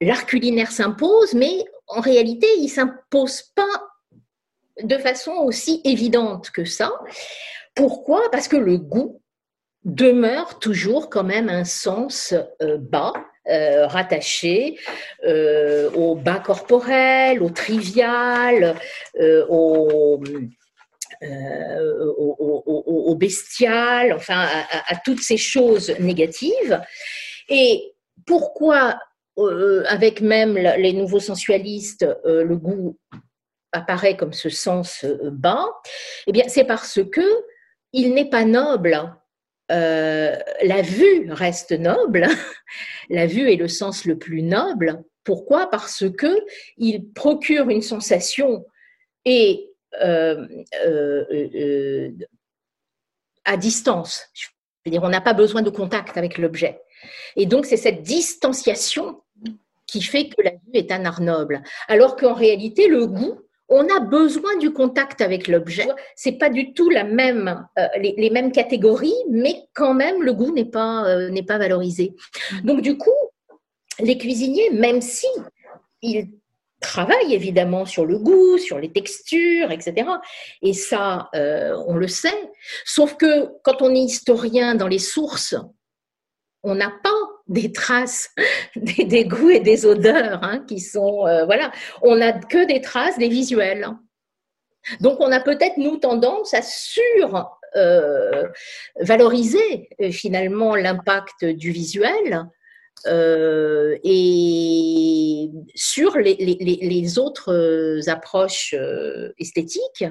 l'art 0.00 0.26
culinaire 0.26 0.70
s'impose, 0.70 1.32
mais 1.32 1.64
en 1.86 2.00
réalité, 2.00 2.46
il 2.58 2.68
s'impose 2.68 3.42
pas 3.54 3.88
de 4.82 4.98
façon 4.98 5.32
aussi 5.32 5.80
évidente 5.84 6.50
que 6.50 6.64
ça. 6.64 6.92
Pourquoi? 7.74 8.30
Parce 8.30 8.48
que 8.48 8.56
le 8.56 8.76
goût 8.76 9.21
demeure 9.84 10.58
toujours 10.58 11.10
quand 11.10 11.24
même 11.24 11.48
un 11.48 11.64
sens 11.64 12.34
euh, 12.62 12.78
bas, 12.78 13.12
euh, 13.48 13.86
rattaché 13.86 14.78
euh, 15.26 15.90
au 15.92 16.14
bas 16.14 16.38
corporel, 16.38 17.42
au 17.42 17.50
trivial, 17.50 18.76
au, 19.48 20.22
au, 21.20 23.14
bestial, 23.16 24.12
enfin 24.12 24.46
à, 24.88 24.96
toutes 25.04 25.20
ces 25.20 25.36
choses 25.36 25.94
négatives. 25.98 26.80
Et 27.48 27.94
pourquoi, 28.26 28.98
avec 29.86 30.20
même 30.20 30.54
les 30.54 30.92
nouveaux 30.92 31.20
sensualistes, 31.20 32.06
le 32.24 32.56
goût 32.56 32.98
apparaît 33.72 34.16
comme 34.16 34.32
ce 34.32 34.48
sens 34.48 35.04
bas? 35.30 35.66
Eh 36.26 36.32
bien, 36.32 36.44
c'est 36.48 36.64
parce 36.64 37.00
que 37.10 37.44
il 37.92 38.14
n'est 38.14 38.28
pas 38.28 38.44
noble 38.44 39.14
euh, 39.70 40.36
la 40.62 40.82
vue 40.82 41.30
reste 41.30 41.72
noble. 41.72 42.26
la 43.10 43.26
vue 43.26 43.50
est 43.50 43.56
le 43.56 43.68
sens 43.68 44.04
le 44.04 44.18
plus 44.18 44.42
noble. 44.42 45.02
Pourquoi? 45.24 45.70
Parce 45.70 46.04
que 46.10 46.40
il 46.76 47.10
procure 47.12 47.68
une 47.70 47.82
sensation 47.82 48.66
et 49.24 49.70
euh, 50.02 50.46
euh, 50.84 52.10
à 53.44 53.56
distance. 53.56 54.28
Dire, 54.84 55.02
on 55.04 55.08
n'a 55.08 55.20
pas 55.20 55.34
besoin 55.34 55.62
de 55.62 55.70
contact 55.70 56.16
avec 56.16 56.38
l'objet. 56.38 56.80
Et 57.36 57.46
donc, 57.46 57.66
c'est 57.66 57.76
cette 57.76 58.02
distanciation 58.02 59.22
qui 59.86 60.02
fait 60.02 60.28
que 60.28 60.42
la 60.42 60.50
vue 60.50 60.74
est 60.74 60.90
un 60.90 61.04
art 61.04 61.20
noble. 61.20 61.62
Alors 61.86 62.16
qu'en 62.16 62.34
réalité, 62.34 62.88
le 62.88 63.06
goût, 63.06 63.40
on 63.72 63.88
a 63.88 64.00
besoin 64.00 64.56
du 64.58 64.70
contact 64.70 65.22
avec 65.22 65.48
l'objet. 65.48 65.88
C'est 66.14 66.32
pas 66.32 66.50
du 66.50 66.74
tout 66.74 66.90
la 66.90 67.04
même, 67.04 67.66
euh, 67.78 67.86
les, 67.98 68.30
mêmes 68.30 68.52
catégories, 68.52 69.16
mais 69.30 69.64
quand 69.72 69.94
même 69.94 70.22
le 70.22 70.34
goût 70.34 70.52
n'est 70.52 70.66
pas 70.66 71.06
euh, 71.06 71.30
n'est 71.30 71.42
pas 71.42 71.56
valorisé. 71.56 72.14
Donc 72.64 72.82
du 72.82 72.98
coup, 72.98 73.10
les 73.98 74.18
cuisiniers, 74.18 74.70
même 74.70 75.00
si 75.00 75.26
ils 76.02 76.28
travaillent 76.80 77.32
évidemment 77.32 77.86
sur 77.86 78.04
le 78.04 78.18
goût, 78.18 78.58
sur 78.58 78.78
les 78.78 78.92
textures, 78.92 79.70
etc. 79.70 80.06
Et 80.60 80.74
ça, 80.74 81.30
euh, 81.34 81.74
on 81.86 81.96
le 81.96 82.08
sait. 82.08 82.50
Sauf 82.84 83.16
que 83.16 83.48
quand 83.62 83.80
on 83.80 83.94
est 83.94 84.00
historien 84.00 84.74
dans 84.74 84.88
les 84.88 84.98
sources, 84.98 85.54
on 86.62 86.74
n'a 86.74 86.92
pas 87.02 87.10
des 87.48 87.72
traces 87.72 88.30
des, 88.76 89.24
goûts 89.24 89.50
et 89.50 89.60
des 89.60 89.86
odeurs 89.86 90.42
hein, 90.42 90.64
qui 90.66 90.80
sont 90.80 91.26
euh, 91.26 91.44
voilà. 91.44 91.72
On 92.02 92.16
n'a 92.16 92.32
que 92.32 92.66
des 92.66 92.80
traces 92.80 93.18
des 93.18 93.28
visuels. 93.28 93.88
Donc 95.00 95.20
on 95.20 95.30
a 95.30 95.40
peut-être 95.40 95.76
nous 95.76 95.98
tendance 95.98 96.54
à 96.54 96.62
sur 96.62 97.48
euh, 97.76 98.48
euh, 98.98 100.10
finalement 100.10 100.74
l'impact 100.74 101.44
du 101.44 101.70
visuel 101.70 102.48
et 104.04 105.50
sur 105.74 106.16
les 106.18 107.18
autres 107.18 108.00
approches 108.08 108.76
esthétiques 109.38 110.04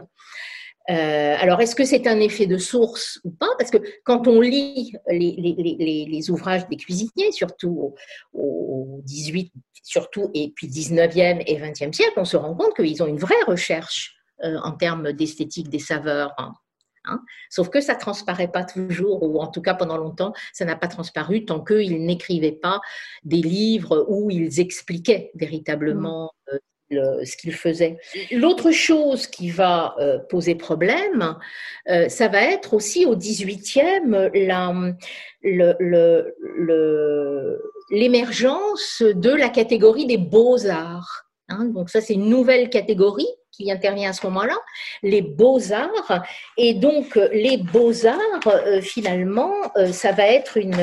euh, 0.89 1.35
alors, 1.39 1.61
est-ce 1.61 1.75
que 1.75 1.85
c'est 1.85 2.07
un 2.07 2.19
effet 2.19 2.47
de 2.47 2.57
source 2.57 3.19
ou 3.23 3.31
pas? 3.31 3.49
Parce 3.57 3.69
que 3.69 3.77
quand 4.03 4.27
on 4.27 4.41
lit 4.41 4.93
les, 5.09 6.31
ouvrages 6.31 6.67
des 6.67 6.77
cuisiniers, 6.77 7.31
surtout 7.31 7.93
au, 8.33 9.01
18, 9.03 9.51
surtout 9.83 10.31
et 10.33 10.51
puis 10.55 10.67
19e 10.67 11.43
et 11.45 11.59
20e 11.59 11.93
siècle, 11.93 12.13
on 12.17 12.25
se 12.25 12.37
rend 12.37 12.55
compte 12.55 12.75
qu'ils 12.75 13.01
ont 13.03 13.07
une 13.07 13.19
vraie 13.19 13.41
recherche 13.47 14.15
euh, 14.43 14.57
en 14.63 14.71
termes 14.71 15.11
d'esthétique 15.13 15.69
des 15.69 15.79
saveurs. 15.79 16.33
Hein, 16.37 16.53
hein. 17.05 17.21
Sauf 17.49 17.69
que 17.69 17.79
ça 17.79 17.95
transparaît 17.95 18.51
pas 18.51 18.63
toujours, 18.63 19.21
ou 19.23 19.39
en 19.39 19.47
tout 19.47 19.61
cas 19.61 19.75
pendant 19.75 19.97
longtemps, 19.97 20.33
ça 20.51 20.65
n'a 20.65 20.75
pas 20.75 20.87
transparu 20.87 21.45
tant 21.45 21.63
qu'ils 21.63 22.03
n'écrivaient 22.03 22.51
pas 22.51 22.81
des 23.23 23.41
livres 23.41 24.05
où 24.09 24.31
ils 24.31 24.59
expliquaient 24.59 25.31
véritablement 25.35 26.31
mmh. 26.47 26.55
euh, 26.55 26.59
ce 26.91 27.37
qu'il 27.37 27.53
faisait. 27.53 27.97
L'autre 28.31 28.71
chose 28.71 29.27
qui 29.27 29.49
va 29.49 29.95
poser 30.29 30.55
problème, 30.55 31.37
ça 32.07 32.27
va 32.27 32.41
être 32.43 32.73
aussi 32.73 33.05
au 33.05 33.15
18e 33.15 34.29
l'émergence 37.89 39.01
de 39.01 39.31
la 39.31 39.49
catégorie 39.49 40.05
des 40.05 40.17
beaux-arts. 40.17 41.25
Hein. 41.49 41.65
donc 41.65 41.89
ça, 41.89 41.99
c'est 41.99 42.13
une 42.13 42.29
nouvelle 42.29 42.69
catégorie 42.69 43.27
qui 43.51 43.69
intervient 43.69 44.11
à 44.11 44.13
ce 44.13 44.25
moment-là, 44.27 44.57
les 45.03 45.21
beaux-arts. 45.21 46.23
Et 46.57 46.73
donc, 46.73 47.15
les 47.15 47.57
beaux-arts, 47.57 48.81
finalement, 48.81 49.53
ça 49.91 50.13
va 50.13 50.27
être 50.27 50.57
une 50.57 50.75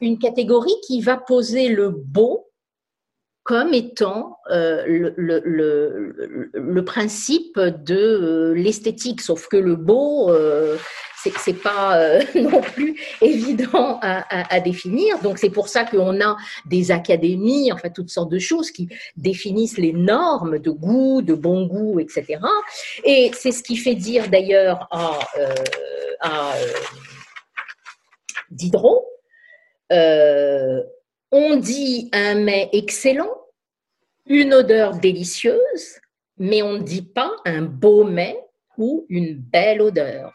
une 0.00 0.18
catégorie 0.18 0.74
qui 0.86 1.00
va 1.00 1.16
poser 1.16 1.68
le 1.68 1.90
beau 1.90 2.49
comme 3.50 3.74
étant 3.74 4.38
euh, 4.52 4.84
le, 4.86 6.80
principe 6.82 7.58
de 7.58 7.96
euh, 7.96 8.54
l'esthétique, 8.54 9.20
sauf 9.20 9.48
que 9.48 9.56
le 9.56 9.74
beau, 9.74 10.30
euh, 10.30 10.76
c'est 11.16 11.60
pas 11.60 11.98
non 12.36 12.60
plus 12.60 12.96
évident 13.20 13.98
à, 14.02 14.60
définir. 14.60 15.18
Donc 15.18 15.38
c'est 15.38 15.50
pour 15.50 15.66
ça 15.66 15.84
qu'on 15.84 16.20
a 16.20 16.36
des 16.66 16.92
académies, 16.92 17.72
enfin 17.72 17.88
toutes 17.90 18.10
sortes 18.10 18.30
de 18.30 18.38
choses 18.38 18.70
qui 18.70 18.88
définissent 19.16 19.78
les 19.78 19.94
normes 19.94 20.60
de 20.60 20.70
goût, 20.70 21.20
de 21.20 21.34
bon 21.34 21.66
goût, 21.66 21.98
etc. 21.98 22.38
Et 23.02 23.32
c'est 23.34 23.50
ce 23.50 23.64
qui 23.64 23.76
fait 23.76 23.96
dire 23.96 24.30
d'ailleurs 24.30 24.86
à, 24.92 25.18
à 26.20 26.52
Diderot 28.52 29.08
euh, 29.90 30.82
on 31.32 31.56
dit 31.56 32.10
un 32.12 32.34
mets 32.34 32.68
excellent, 32.72 33.39
une 34.26 34.54
odeur 34.54 34.96
délicieuse, 34.96 36.00
mais 36.38 36.62
on 36.62 36.74
ne 36.74 36.82
dit 36.82 37.02
pas 37.02 37.32
un 37.44 37.62
beau 37.62 38.04
mets 38.04 38.38
ou 38.78 39.06
une 39.08 39.34
belle 39.34 39.82
odeur. 39.82 40.32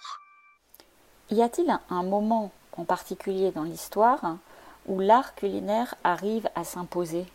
Y 1.31 1.41
a-t-il 1.41 1.75
un 1.89 2.03
moment 2.03 2.51
en 2.77 2.83
particulier 2.83 3.51
dans 3.51 3.63
l'histoire 3.63 4.37
où 4.85 4.99
l'art 4.99 5.33
culinaire 5.35 5.95
arrive 6.03 6.47
à 6.55 6.63
s'imposer? 6.63 7.25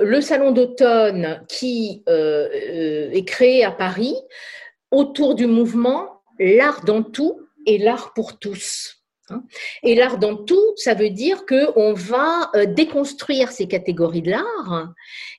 Le 0.00 0.20
salon 0.20 0.50
d'automne 0.50 1.44
qui 1.48 2.02
euh, 2.08 2.48
euh, 2.52 3.10
est 3.12 3.24
créé 3.24 3.64
à 3.64 3.70
Paris 3.70 4.16
autour 4.90 5.34
du 5.34 5.46
mouvement 5.46 6.22
L'art 6.38 6.84
dans 6.84 7.02
tout 7.02 7.40
et 7.66 7.78
l'art 7.78 8.14
pour 8.14 8.38
tous. 8.38 9.01
Hein. 9.32 9.44
Et 9.82 9.94
l'art 9.94 10.18
dans 10.18 10.36
tout, 10.36 10.72
ça 10.76 10.94
veut 10.94 11.10
dire 11.10 11.44
qu'on 11.46 11.92
va 11.92 12.50
euh, 12.54 12.66
déconstruire 12.66 13.50
ces 13.50 13.66
catégories 13.66 14.22
de 14.22 14.30
l'art 14.30 14.92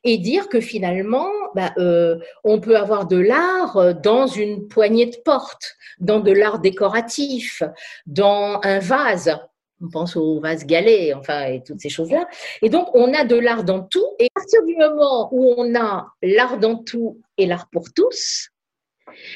et 0.04 0.18
dire 0.18 0.50
que 0.50 0.60
finalement, 0.60 1.30
bah, 1.56 1.72
euh, 1.78 2.18
on 2.44 2.60
peut 2.60 2.78
avoir 2.78 3.08
de 3.08 3.18
l'art 3.18 3.78
euh, 3.78 3.94
dans 3.94 4.28
une 4.28 4.68
poignée 4.68 5.06
de 5.06 5.18
porte, 5.24 5.76
dans 6.00 6.20
de 6.20 6.32
l'art 6.32 6.60
décoratif, 6.60 7.64
dans 8.06 8.60
un 8.64 8.80
vase. 8.80 9.38
On 9.82 9.90
pense 9.90 10.16
au 10.16 10.40
vase 10.40 10.66
galet, 10.66 11.14
enfin, 11.14 11.46
et 11.46 11.62
toutes 11.62 11.82
ces 11.82 11.90
choses-là. 11.90 12.28
Et 12.62 12.70
donc, 12.70 12.88
on 12.94 13.14
a 13.14 13.26
de 13.26 13.36
l'art 13.36 13.64
dans 13.64 13.82
tout. 13.82 14.16
Et 14.20 14.26
à 14.26 14.40
partir 14.40 14.64
du 14.64 14.76
moment 14.78 15.30
où 15.34 15.54
on 15.58 15.76
a 15.76 16.08
l'art 16.22 16.58
dans 16.58 16.78
tout 16.78 17.20
et 17.38 17.46
l'art 17.46 17.68
pour 17.70 17.92
tous, 17.94 18.50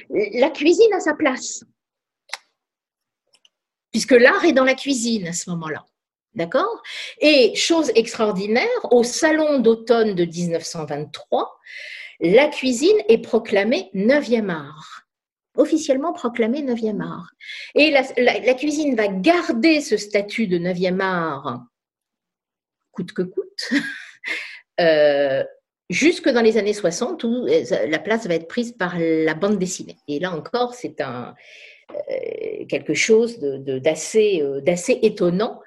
la 0.10 0.50
cuisine 0.50 0.94
a 0.94 1.00
sa 1.00 1.14
place 1.14 1.64
puisque 3.98 4.12
l'art 4.12 4.46
est 4.46 4.54
dans 4.54 4.64
la 4.64 4.76
cuisine 4.76 5.28
à 5.28 5.34
ce 5.34 5.50
moment-là. 5.50 5.84
D'accord? 6.36 6.84
Et 7.20 7.56
chose 7.56 7.92
extraordinaire, 7.96 8.68
au 8.92 9.04
salon 9.04 9.58
d'automne 9.58 10.14
de 10.14 10.24
1923, 10.24 11.58
la 12.20 12.48
cuisine 12.50 12.98
est 13.10 13.18
proclamée 13.18 13.90
9e 13.96 14.52
art 14.52 15.08
officiellement 15.56 16.14
proclamée 16.14 16.62
9e 16.62 17.02
art. 17.02 17.32
Et 17.74 17.90
la, 17.90 18.54
cuisine 18.54 18.96
va 18.96 19.08
garder 19.08 19.82
ce 19.82 19.98
statut 19.98 20.46
de 20.46 20.60
9e 20.60 21.00
art 21.00 21.64
coûte 22.92 23.14
que 23.14 23.24
coûte, 23.24 23.72
euh, 24.80 25.44
jusque 25.90 26.30
dans 26.30 26.42
les 26.42 26.60
années 26.60 26.74
60 26.74 27.24
où 27.24 27.48
la 27.48 27.98
place 27.98 28.28
va 28.28 28.36
être 28.36 28.48
prise 28.48 28.74
par 28.74 29.00
la 29.00 29.34
bande 29.34 29.58
dessinée. 29.58 29.98
Et 30.08 30.20
là 30.20 30.32
encore, 30.34 30.76
c'est 30.76 31.02
un, 31.02 31.30
euh, 31.30 31.34
quelque 32.68 32.94
chose 32.94 33.38
euh, 33.44 33.80
d'assez 33.80 35.00
étonnant 35.02 35.62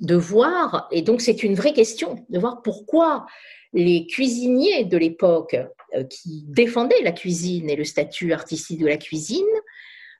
de 0.00 0.16
voir, 0.16 0.88
et 0.90 1.02
donc 1.02 1.20
c'est 1.20 1.42
une 1.42 1.54
vraie 1.54 1.72
question, 1.72 2.24
de 2.28 2.38
voir 2.38 2.62
pourquoi 2.62 3.26
les 3.72 4.06
cuisiniers 4.06 4.84
de 4.84 4.96
l'époque 4.96 5.56
euh, 5.94 6.04
qui 6.04 6.44
défendaient 6.48 7.02
la 7.02 7.12
cuisine 7.12 7.70
et 7.70 7.76
le 7.76 7.84
statut 7.84 8.32
artistique 8.32 8.80
de 8.80 8.86
la 8.86 8.96
cuisine 8.96 9.44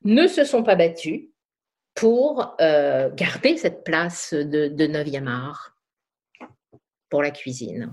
ne 0.04 0.26
se 0.26 0.44
sont 0.44 0.62
pas 0.62 0.76
battus 0.76 1.28
pour 1.94 2.56
garder 2.58 3.58
cette 3.58 3.84
place 3.84 4.32
de, 4.32 4.68
de 4.68 4.86
9e 4.86 5.26
art 5.26 5.76
pour 7.10 7.22
la 7.22 7.30
cuisine. 7.30 7.92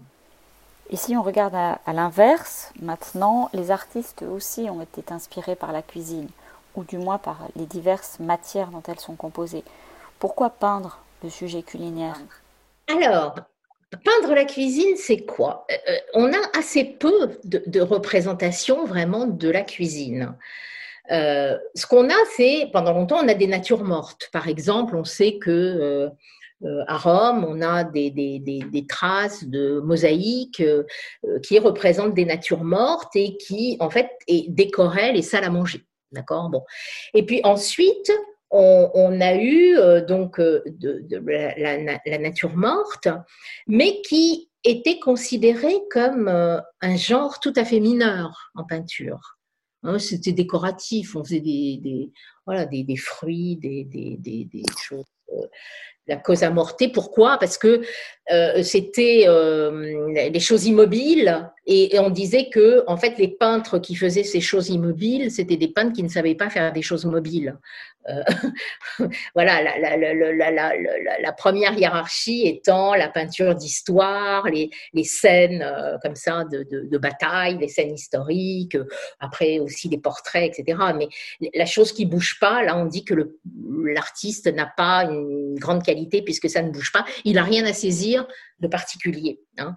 Et 0.90 0.96
si 0.96 1.18
on 1.18 1.22
regarde 1.22 1.54
à 1.54 1.94
l'inverse, 1.94 2.72
maintenant, 2.82 3.50
les 3.54 3.72
artistes 3.72 4.22
aussi 4.24 4.70
ont 4.70 4.82
été 4.82 5.04
inspirés 5.14 5.58
par 5.58 5.74
la 5.74 5.82
cuisine 5.82 6.30
ou 6.80 6.84
du 6.86 6.98
moins 6.98 7.18
par 7.18 7.48
les 7.56 7.66
diverses 7.66 8.20
matières 8.20 8.70
dont 8.70 8.84
elles 8.88 9.00
sont 9.00 9.16
composées. 9.16 9.64
Pourquoi 10.18 10.50
peindre 10.50 11.00
le 11.24 11.30
sujet 11.30 11.62
culinaire? 11.62 12.16
Alors, 12.88 13.36
peindre 13.92 14.34
la 14.34 14.46
cuisine, 14.46 14.96
c'est 14.96 15.26
quoi? 15.26 15.66
Euh, 15.72 15.76
euh, 15.90 15.98
On 16.14 16.32
a 16.32 16.58
assez 16.58 16.86
peu 16.86 17.38
de, 17.44 17.82
représentations 17.82 18.86
vraiment 18.86 19.26
de 19.26 19.50
la 19.50 19.62
cuisine. 19.62 20.36
Euh, 21.12 21.58
ce 21.76 21.86
qu'on 21.86 22.10
a, 22.10 22.26
c'est, 22.38 22.70
pendant 22.72 22.94
longtemps, 22.94 23.20
on 23.22 23.28
a 23.28 23.34
des 23.34 23.48
natures 23.48 23.84
mortes. 23.84 24.30
Par 24.32 24.48
exemple, 24.48 24.96
on 24.96 25.04
sait 25.04 25.38
que 25.38 26.10
à 26.88 26.98
Rome, 26.98 27.46
on 27.48 27.62
a 27.62 27.86
des, 27.86 28.12
des 28.12 28.86
traces 28.86 29.46
de 29.46 29.80
mosaïques 29.80 30.62
qui 31.42 31.58
représentent 31.58 32.14
des 32.14 32.26
natures 32.26 32.66
mortes 32.66 33.16
et 33.16 33.38
qui, 33.38 33.78
en 33.80 33.90
fait, 33.90 34.10
décoraient 34.50 35.14
les 35.14 35.22
salles 35.22 35.46
à 35.46 35.50
manger. 35.50 35.86
D'accord? 36.12 36.50
Bon. 36.50 36.64
Et 37.14 37.26
puis 37.26 37.42
ensuite, 37.44 38.12
on, 38.52 39.22
a 39.22 39.36
eu 39.36 39.78
euh, 39.78 40.04
donc 40.04 40.40
euh, 40.40 40.64
la, 40.82 42.18
nature 42.18 42.56
morte, 42.56 43.08
mais 43.68 44.02
qui 44.02 44.50
était 44.64 45.00
considérée 45.00 45.78
comme 45.92 46.28
euh, 46.28 46.60
un 46.82 46.96
genre 46.96 47.40
tout 47.40 47.54
à 47.56 47.64
fait 47.64 47.80
mineur 47.80 48.52
en 48.56 48.64
peinture. 48.64 49.38
Hein, 49.84 49.98
c'était 50.00 50.34
décoratif, 50.34 51.16
on 51.16 51.24
faisait 51.24 51.40
des, 51.40 52.12
voilà, 52.46 52.66
des, 52.66 52.98
fruits, 52.98 53.56
des, 53.56 53.86
des 53.86 54.64
choses 54.78 55.06
la 56.10 56.18
cause 56.18 56.44
amortée. 56.44 56.90
Pourquoi? 56.90 57.38
Parce 57.38 57.58
que 57.58 57.82
euh, 58.32 58.62
c'était 58.62 59.26
euh, 59.28 60.12
les 60.14 60.40
choses 60.40 60.66
immobiles 60.66 61.50
et, 61.66 62.00
on 62.00 62.10
disait 62.10 62.50
que 62.50 62.84
en 62.88 62.98
fait 62.98 63.18
les 63.18 63.28
peintres 63.28 63.80
qui 63.80 63.96
faisaient 63.96 64.24
ces 64.24 64.42
choses 64.42 64.70
immobiles, 64.70 65.32
c'était 65.32 65.58
des 65.58 65.68
peintres 65.68 65.94
qui 65.94 66.04
ne 66.04 66.10
savaient 66.10 66.36
pas 66.36 66.50
faire 66.50 66.72
des 66.74 66.82
choses 66.82 67.06
mobiles. 67.06 67.58
Euh, 68.08 68.24
voilà, 69.36 69.62
la, 69.62 71.32
première 71.34 71.78
hiérarchie 71.78 72.48
étant 72.48 72.96
la 72.96 73.08
peinture 73.08 73.54
d'histoire, 73.54 74.48
les, 74.48 74.70
scènes 75.04 75.66
comme 76.02 76.16
ça 76.16 76.44
de, 76.44 76.98
bataille, 76.98 77.58
les 77.60 77.68
scènes 77.68 77.94
historiques, 77.94 78.78
après 79.20 79.60
aussi 79.60 79.90
les 79.90 80.00
portraits, 80.00 80.52
etc. 80.58 80.80
Mais 80.98 81.10
la 81.54 81.66
chose 81.66 81.92
qui 81.92 82.06
bouge 82.06 82.38
pas, 82.40 82.64
là 82.64 82.78
on 82.78 82.86
dit 82.86 83.06
que 83.06 83.14
l'artiste 83.84 84.48
n'a 84.48 84.66
pas 84.66 85.04
une 85.04 85.56
grande 85.60 85.84
qualité 85.84 86.22
puisque 86.24 86.50
ça 86.50 86.64
ne 86.64 86.72
bouge 86.72 86.92
pas, 86.92 87.06
il 87.26 87.36
n'a 87.36 87.44
rien 87.44 87.66
à 87.66 87.74
saisir 87.74 88.19
de 88.60 88.68
particulier. 88.68 89.40
Hein. 89.58 89.74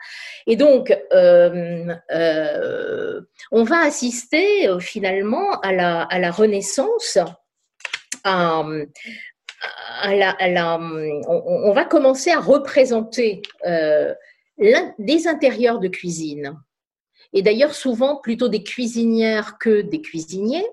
Et 0.47 0.57
donc, 0.57 0.97
euh, 1.13 1.95
euh, 2.11 3.21
on 3.51 3.65
va 3.65 3.81
assister 3.81 4.69
euh, 4.69 4.79
finalement 4.79 5.61
à 5.61 5.73
la, 5.73 6.03
à 6.03 6.19
la 6.19 6.31
Renaissance, 6.31 7.19
à, 8.25 8.65
la, 10.09 10.79
on, 11.29 11.73
va 11.73 11.85
commencer 11.85 12.31
à 12.31 12.41
représenter 12.41 13.43
des 14.99 15.29
intérieurs 15.29 15.81
de 15.81 15.89
cuisine. 15.89 16.57
Et 17.33 17.43
d'ailleurs, 17.43 17.75
souvent 17.75 18.17
plutôt 18.17 18.49
des 18.49 18.63
cuisinières 18.63 19.59
que 19.59 19.81
des 19.81 20.03
cuisiniers, 20.03 20.67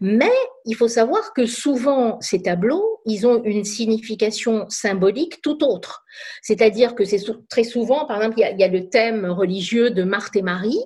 mais 0.00 0.32
il 0.64 0.74
faut 0.74 0.88
savoir 0.88 1.32
que 1.32 1.46
souvent, 1.46 2.18
ces 2.20 2.42
tableaux, 2.42 3.00
ils 3.06 3.26
ont 3.26 3.42
une 3.44 3.64
signification 3.64 4.66
symbolique 4.68 5.40
tout 5.42 5.64
autre. 5.64 6.04
C'est-à-dire 6.42 6.94
que 6.94 7.04
c'est 7.04 7.20
très 7.48 7.64
souvent, 7.64 8.06
par 8.06 8.18
exemple, 8.18 8.38
il 8.38 8.58
y, 8.58 8.64
a, 8.64 8.68
le 8.68 8.88
thème 8.88 9.26
religieux 9.26 9.90
de 9.90 10.02
Marthe 10.02 10.36
et 10.36 10.42
Marie, 10.42 10.80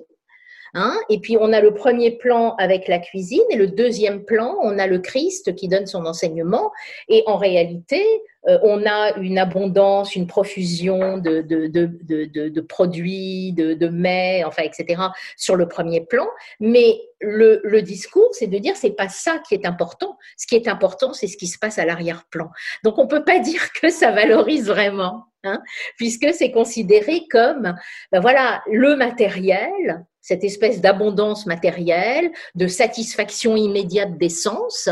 Hein 0.73 0.95
et 1.09 1.19
puis 1.19 1.37
on 1.39 1.51
a 1.51 1.59
le 1.59 1.73
premier 1.73 2.11
plan 2.11 2.55
avec 2.55 2.87
la 2.87 2.99
cuisine 2.99 3.43
et 3.49 3.57
le 3.57 3.67
deuxième 3.67 4.23
plan, 4.23 4.55
on 4.61 4.79
a 4.79 4.87
le 4.87 4.99
Christ 4.99 5.55
qui 5.55 5.67
donne 5.67 5.85
son 5.85 6.05
enseignement. 6.05 6.71
Et 7.09 7.23
en 7.25 7.37
réalité, 7.37 8.03
euh, 8.47 8.57
on 8.63 8.85
a 8.85 9.17
une 9.17 9.37
abondance, 9.37 10.15
une 10.15 10.27
profusion 10.27 11.17
de, 11.17 11.41
de, 11.41 11.67
de, 11.67 12.49
de 12.49 12.61
produits, 12.61 13.53
de, 13.53 13.87
mets, 13.87 14.43
enfin, 14.45 14.63
etc., 14.63 15.01
sur 15.37 15.55
le 15.55 15.67
premier 15.67 16.01
plan. 16.01 16.27
Mais 16.59 17.01
le, 17.19 17.61
le 17.63 17.81
discours, 17.81 18.29
c'est 18.31 18.47
de 18.47 18.57
dire 18.57 18.75
c'est 18.75 18.95
pas 18.95 19.09
ça 19.09 19.39
qui 19.47 19.53
est 19.53 19.65
important. 19.65 20.17
Ce 20.37 20.47
qui 20.47 20.55
est 20.55 20.67
important, 20.67 21.13
c'est 21.13 21.27
ce 21.27 21.37
qui 21.37 21.47
se 21.47 21.59
passe 21.59 21.77
à 21.77 21.85
l'arrière-plan. 21.85 22.49
Donc 22.83 22.97
on 22.97 23.07
peut 23.07 23.23
pas 23.23 23.39
dire 23.39 23.71
que 23.79 23.89
ça 23.89 24.11
valorise 24.11 24.67
vraiment. 24.67 25.25
Hein, 25.43 25.59
puisque 25.97 26.35
c'est 26.35 26.51
considéré 26.51 27.23
comme 27.31 27.73
ben 28.11 28.19
voilà 28.19 28.61
le 28.71 28.95
matériel, 28.95 30.05
cette 30.21 30.43
espèce 30.43 30.81
d'abondance 30.81 31.45
matérielle, 31.45 32.31
de 32.55 32.67
satisfaction 32.67 33.55
immédiate 33.55 34.17
des 34.17 34.29
sens, 34.29 34.89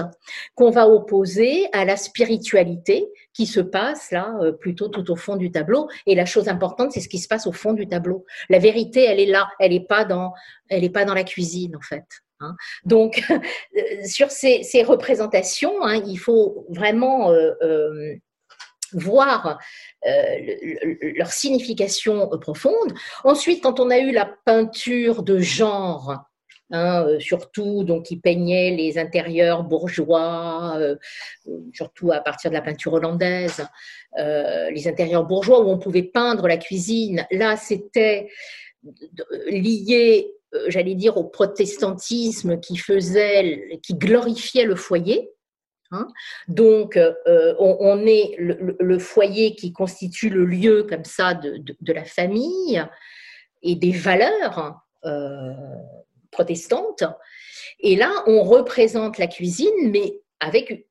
qu'on 0.55 0.71
va 0.71 0.87
opposer 0.87 1.67
à 1.71 1.85
la 1.85 1.97
spiritualité 1.97 3.07
qui 3.33 3.45
se 3.45 3.59
passe 3.59 4.11
là 4.11 4.35
euh, 4.41 4.51
plutôt 4.51 4.89
tout 4.89 5.09
au 5.11 5.15
fond 5.15 5.35
du 5.35 5.51
tableau. 5.51 5.87
Et 6.05 6.15
la 6.15 6.25
chose 6.25 6.47
importante, 6.47 6.91
c'est 6.91 6.99
ce 6.99 7.09
qui 7.09 7.19
se 7.19 7.27
passe 7.27 7.47
au 7.47 7.51
fond 7.51 7.73
du 7.73 7.87
tableau. 7.87 8.25
La 8.49 8.59
vérité, 8.59 9.03
elle 9.03 9.19
est 9.19 9.25
là, 9.25 9.49
elle 9.59 9.71
n'est 9.71 9.85
pas 9.85 10.03
dans, 10.03 10.33
elle 10.67 10.83
est 10.83 10.89
pas 10.89 11.05
dans 11.05 11.13
la 11.13 11.23
cuisine 11.23 11.75
en 11.75 11.81
fait. 11.81 12.05
Hein. 12.39 12.55
Donc, 12.85 13.23
euh, 13.31 13.81
sur 14.05 14.31
ces, 14.31 14.63
ces 14.63 14.83
représentations, 14.83 15.83
hein, 15.83 16.01
il 16.05 16.17
faut 16.17 16.65
vraiment 16.69 17.31
euh, 17.31 17.51
euh 17.61 18.15
voir 18.93 19.59
euh, 20.07 20.35
leur 21.15 21.31
signification 21.31 22.27
profonde. 22.39 22.93
Ensuite, 23.23 23.63
quand 23.63 23.79
on 23.79 23.89
a 23.89 23.99
eu 23.99 24.11
la 24.11 24.29
peinture 24.45 25.23
de 25.23 25.39
genre, 25.39 26.29
Hein, 26.71 27.03
euh, 27.07 27.19
surtout 27.19 27.83
donc 27.83 28.05
qui 28.05 28.17
peignait 28.17 28.69
les 28.69 28.99
intérieurs 28.99 29.63
bourgeois, 29.63 30.75
euh, 30.77 30.97
surtout 31.73 32.11
à 32.11 32.19
partir 32.19 32.51
de 32.51 32.55
la 32.55 32.61
peinture 32.61 32.93
hollandaise, 32.93 33.65
les 34.15 34.87
intérieurs 34.87 35.25
bourgeois 35.25 35.61
où 35.61 35.69
on 35.69 35.77
pouvait 35.77 36.03
peindre 36.03 36.47
la 36.47 36.57
cuisine. 36.57 37.25
Là, 37.31 37.57
c'était 37.57 38.29
lié, 39.47 40.31
j'allais 40.67 40.95
dire, 40.95 41.17
au 41.17 41.23
protestantisme 41.23 42.59
qui 42.59 42.75
faisait, 42.77 43.79
qui 43.81 43.93
glorifiait 43.93 44.65
le 44.65 44.75
foyer. 44.75 45.31
Hein. 45.91 46.07
Donc, 46.47 46.97
euh, 46.97 47.55
on, 47.59 48.05
est 48.05 48.35
le, 48.37 48.99
foyer 48.99 49.55
qui 49.55 49.73
constitue 49.73 50.29
le 50.29 50.45
lieu 50.45 50.83
comme 50.83 51.05
ça 51.05 51.33
de, 51.33 51.93
la 51.93 52.05
famille 52.05 52.83
et 53.63 53.75
des 53.75 53.91
valeurs 53.91 54.81
euh, 55.05 55.51
protestantes. 56.31 57.03
Et 57.79 57.95
là, 57.95 58.11
on 58.27 58.43
représente 58.43 59.17
la 59.17 59.27
cuisine, 59.27 59.89
mais 59.91 60.19
avec, 60.39 60.85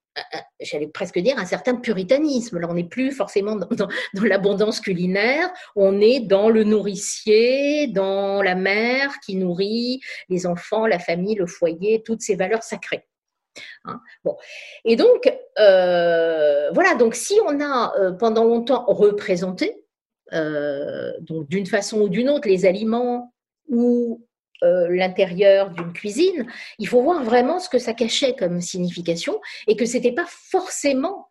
j'allais 0.61 0.89
presque 0.89 1.19
dire, 1.21 1.39
un 1.39 1.47
certain 1.47 1.77
puritanisme. 1.77 2.59
Là, 2.59 2.67
on 2.69 2.75
n'est 2.75 2.89
plus 2.89 3.13
forcément 3.13 3.57
dans 3.57 3.89
l'abondance 4.25 4.81
culinaire, 4.81 5.49
on 5.77 6.01
est 6.01 6.21
dans 6.21 6.49
le 6.49 6.65
nourricier, 6.65 7.87
dans 7.87 8.43
la 8.43 8.57
mère 8.57 9.21
qui 9.25 9.37
nourrit 9.37 10.01
les 10.29 10.47
enfants, 10.47 10.87
la 10.87 10.99
famille, 10.99 11.37
le 11.37 11.47
foyer, 11.47 12.03
toutes 12.03 12.23
ces 12.23 12.35
valeurs 12.35 12.65
sacrées. 12.65 13.08
Hein. 13.85 14.01
Et 14.85 14.97
donc, 14.97 15.31
euh, 15.59 16.71
voilà, 16.73 16.95
donc 16.95 17.15
si 17.15 17.35
on 17.47 17.61
a 17.61 17.95
euh, 17.99 18.13
pendant 18.13 18.45
longtemps 18.45 18.85
représenté, 18.87 19.85
euh, 20.33 21.13
d'une 21.21 21.67
façon 21.67 22.03
ou 22.03 22.09
d'une 22.09 22.29
autre, 22.29 22.49
les 22.49 22.67
aliments 22.67 23.33
ou 23.69 24.25
l'intérieur 24.61 25.71
d'une 25.71 25.93
cuisine, 25.93 26.45
il 26.81 26.89
faut 26.89 27.01
voir 27.01 27.23
vraiment 27.23 27.61
ce 27.61 27.69
que 27.69 27.79
ça 27.79 27.93
cachait 27.95 28.35
comme 28.35 28.61
signification 28.61 29.41
et 29.69 29.77
que 29.77 29.87
c'était 29.87 30.11
pas 30.11 30.27
forcément 30.27 31.28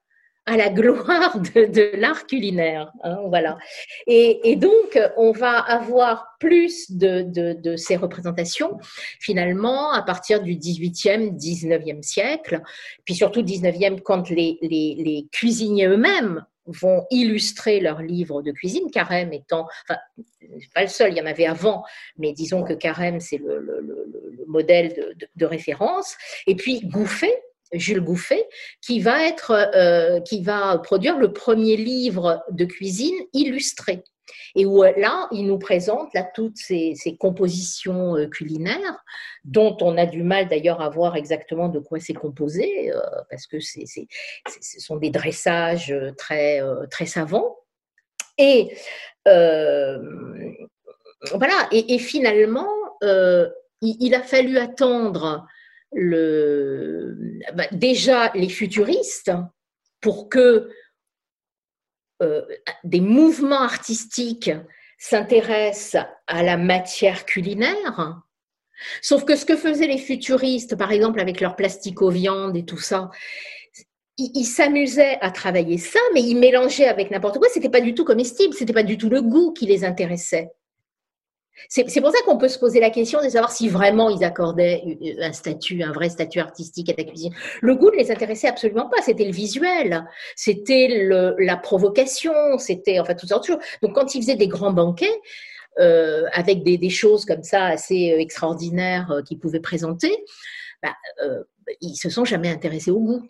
à 0.47 0.55
la 0.55 0.69
gloire 0.69 1.39
de, 1.39 1.95
l'art 1.97 2.25
culinaire. 2.25 2.91
Hein, 3.03 3.19
voilà. 3.27 3.57
Et, 4.07 4.55
donc, 4.55 4.97
on 5.17 5.33
va 5.33 5.59
avoir 5.59 6.37
plus 6.39 6.89
de, 6.89 7.75
ces 7.75 7.97
représentations, 7.97 8.79
finalement, 9.19 9.91
à 9.91 10.01
partir 10.01 10.41
du 10.41 10.55
18e, 10.55 11.37
19e 11.37 12.01
siècle, 12.01 12.61
puis 13.03 13.13
surtout 13.13 13.41
19e, 13.41 14.01
quand 14.01 14.29
les, 14.29 15.27
cuisiniers 15.31 15.87
eux-mêmes 15.87 16.43
vont 16.65 17.05
illustrer 17.11 17.79
leurs 17.79 18.01
livres 18.01 18.41
de 18.41 18.51
cuisine, 18.51 18.89
Carême 18.91 19.31
étant, 19.31 19.67
enfin, 19.83 19.99
pas 20.73 20.81
le 20.81 20.87
seul, 20.87 21.11
il 21.11 21.17
y 21.17 21.21
en 21.21 21.25
avait 21.25 21.45
avant, 21.45 21.83
mais 22.17 22.33
disons 22.33 22.63
que 22.63 22.73
Carême, 22.73 23.19
c'est 23.19 23.37
le, 23.37 24.45
modèle 24.47 24.93
de, 24.93 25.27
de, 25.35 25.45
référence. 25.45 26.15
Et 26.45 26.55
puis 26.55 26.81
Gouffet, 26.81 27.41
Jules 27.73 28.01
Gouffet, 28.01 28.47
qui 28.81 28.99
va, 28.99 29.27
être, 29.27 29.51
euh, 29.51 30.19
qui 30.21 30.41
va 30.41 30.77
produire 30.79 31.17
le 31.17 31.33
premier 31.33 31.75
livre 31.75 32.43
de 32.51 32.65
cuisine 32.65 33.15
illustré. 33.33 34.03
Et 34.55 34.65
où 34.65 34.83
là, 34.83 35.27
il 35.31 35.45
nous 35.45 35.57
présente 35.57 36.13
là, 36.13 36.23
toutes 36.23 36.57
ces, 36.57 36.95
compositions 37.19 38.17
euh, 38.17 38.27
culinaires, 38.27 39.03
dont 39.45 39.77
on 39.81 39.97
a 39.97 40.05
du 40.05 40.23
mal 40.23 40.49
d'ailleurs 40.49 40.81
à 40.81 40.89
voir 40.89 41.15
exactement 41.15 41.69
de 41.69 41.79
quoi 41.79 41.99
c'est 41.99 42.13
composé, 42.13 42.91
euh, 42.91 42.99
parce 43.29 43.47
que 43.47 43.59
c'est, 43.59 43.85
ce 43.85 44.79
sont 44.79 44.97
des 44.97 45.09
dressages 45.09 45.95
très, 46.17 46.61
très 46.91 47.05
savants. 47.05 47.57
Et 48.37 48.77
voilà, 49.25 49.99
et, 51.71 51.97
finalement, 51.97 52.69
il, 53.81 54.15
a 54.15 54.21
fallu 54.21 54.57
attendre 54.57 55.47
le, 55.93 57.17
bah, 57.53 57.67
déjà 57.71 58.31
les 58.33 58.49
futuristes 58.49 59.31
pour 60.01 60.29
que 60.29 60.69
euh, 62.21 62.41
des 62.83 63.01
mouvements 63.01 63.61
artistiques 63.61 64.51
s'intéressent 64.97 66.03
à 66.25 66.43
la 66.43 66.57
matière 66.57 67.25
culinaire. 67.25 68.21
Sauf 69.01 69.25
que 69.25 69.35
ce 69.35 69.45
que 69.45 69.55
faisaient 69.55 69.87
les 69.87 69.97
futuristes, 69.97 70.75
par 70.75 70.91
exemple 70.91 71.19
avec 71.19 71.41
leur 71.41 71.55
plastico-viande 71.55 72.55
et 72.57 72.65
tout 72.65 72.77
ça, 72.77 73.09
ils 74.17 74.45
s'amusaient 74.45 75.19
à 75.21 75.29
travailler 75.29 75.77
ça, 75.77 75.99
mais 76.13 76.21
ils 76.21 76.37
mélangeaient 76.37 76.87
avec 76.87 77.11
n'importe 77.11 77.37
quoi. 77.37 77.47
C'était 77.53 77.69
pas 77.69 77.81
du 77.81 77.93
tout 77.93 78.03
comestible, 78.03 78.53
c'était 78.55 78.73
pas 78.73 78.83
du 78.83 78.97
tout 78.97 79.09
le 79.09 79.21
goût 79.21 79.53
qui 79.53 79.67
les 79.67 79.83
intéressait. 79.85 80.49
C'est 81.69 82.01
pour 82.01 82.11
ça 82.11 82.17
qu'on 82.25 82.37
peut 82.37 82.47
se 82.47 82.59
poser 82.59 82.79
la 82.79 82.89
question 82.89 83.21
de 83.21 83.29
savoir 83.29 83.51
si 83.51 83.69
vraiment 83.69 84.09
ils 84.09 84.23
accordaient 84.23 84.97
un 85.21 85.33
statut, 85.33 85.83
un 85.83 85.91
vrai 85.91 86.09
statut 86.09 86.39
artistique 86.39 86.89
à 86.89 86.93
la 86.97 87.03
cuisine. 87.03 87.33
Le 87.61 87.75
goût 87.75 87.91
ne 87.91 87.97
les 87.97 88.11
intéressait 88.11 88.47
absolument 88.47 88.89
pas, 88.89 89.01
c'était 89.01 89.25
le 89.25 89.31
visuel, 89.31 90.05
c'était 90.35 91.07
la 91.37 91.57
provocation, 91.57 92.57
c'était 92.57 92.99
enfin 92.99 93.15
toutes 93.15 93.29
sortes 93.29 93.47
de 93.47 93.53
choses. 93.53 93.63
Donc 93.81 93.95
quand 93.95 94.15
ils 94.15 94.21
faisaient 94.21 94.35
des 94.35 94.47
grands 94.47 94.73
banquets, 94.73 95.19
euh, 95.79 96.23
avec 96.33 96.63
des, 96.63 96.89
choses 96.89 97.23
comme 97.25 97.43
ça 97.43 97.65
assez 97.65 98.11
euh, 98.11 98.19
extraordinaires 98.19 99.11
euh, 99.11 99.21
qu'ils 99.21 99.37
pouvaient 99.37 99.59
présenter, 99.59 100.11
bah, 100.81 100.95
euh, 101.23 101.43
ils 101.81 101.95
se 101.95 102.09
sont 102.09 102.25
jamais 102.25 102.49
intéressés 102.49 102.89
au 102.89 102.99
goût. 102.99 103.29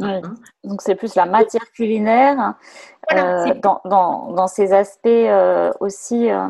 Hein 0.00 0.20
Donc 0.64 0.82
c'est 0.82 0.94
plus 0.94 1.14
la 1.14 1.26
matière 1.26 1.70
culinaire 1.72 2.54
euh, 3.12 3.54
dans, 3.54 3.80
dans, 3.84 4.32
dans, 4.32 4.46
ces 4.46 4.72
aspects 4.72 5.06
euh, 5.06 5.72
aussi 5.80 6.30
euh, 6.30 6.48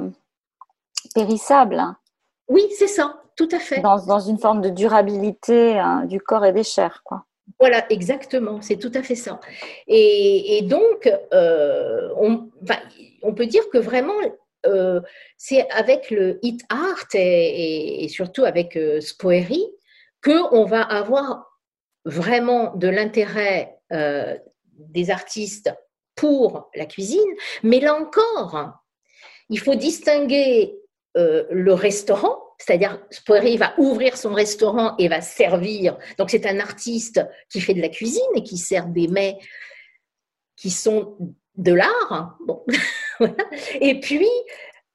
périssables. 1.14 1.82
Oui, 2.48 2.66
c'est 2.76 2.88
ça, 2.88 3.22
tout 3.36 3.48
à 3.52 3.58
fait. 3.58 3.80
Dans, 3.80 4.04
dans 4.04 4.20
une 4.20 4.38
forme 4.38 4.60
de 4.60 4.68
durabilité 4.68 5.78
hein, 5.78 6.04
du 6.04 6.20
corps 6.20 6.44
et 6.44 6.52
des 6.52 6.64
chairs, 6.64 7.02
quoi. 7.04 7.24
Voilà, 7.58 7.90
exactement, 7.90 8.60
c'est 8.60 8.76
tout 8.76 8.92
à 8.94 9.02
fait 9.02 9.14
ça. 9.14 9.40
Et, 9.86 10.58
et 10.58 10.62
donc, 10.62 11.10
on, 11.32 12.50
on, 13.22 13.34
peut 13.34 13.46
dire 13.46 13.70
que 13.70 13.78
vraiment, 13.78 14.12
c'est 15.38 15.66
avec 15.70 16.10
le 16.10 16.38
hit 16.42 16.60
art 16.68 17.06
et, 17.14 18.04
et 18.04 18.08
surtout 18.08 18.44
avec 18.44 18.78
Spoeri 19.00 19.64
qu'on 20.22 20.66
va 20.66 20.82
avoir 20.82 21.48
vraiment 22.08 22.74
de 22.74 22.88
l'intérêt 22.88 23.78
euh, 23.92 24.36
des 24.78 25.10
artistes 25.10 25.72
pour 26.14 26.70
la 26.74 26.86
cuisine, 26.86 27.20
mais 27.62 27.80
là 27.80 27.94
encore, 27.94 28.82
il 29.50 29.58
faut 29.60 29.74
distinguer 29.74 30.76
euh, 31.16 31.44
le 31.50 31.72
restaurant, 31.72 32.38
c'est-à-dire 32.58 33.00
Spoiry 33.10 33.56
va 33.56 33.74
ouvrir 33.78 34.16
son 34.16 34.34
restaurant 34.34 34.96
et 34.98 35.08
va 35.08 35.20
servir. 35.20 35.96
Donc 36.18 36.30
c'est 36.30 36.46
un 36.46 36.58
artiste 36.58 37.24
qui 37.48 37.60
fait 37.60 37.74
de 37.74 37.80
la 37.80 37.88
cuisine 37.88 38.22
et 38.34 38.42
qui 38.42 38.58
sert 38.58 38.86
des 38.86 39.08
mets 39.08 39.38
qui 40.56 40.70
sont 40.70 41.16
de 41.54 41.72
l'art. 41.72 42.36
Bon. 42.46 42.64
et 43.80 44.00
puis, 44.00 44.28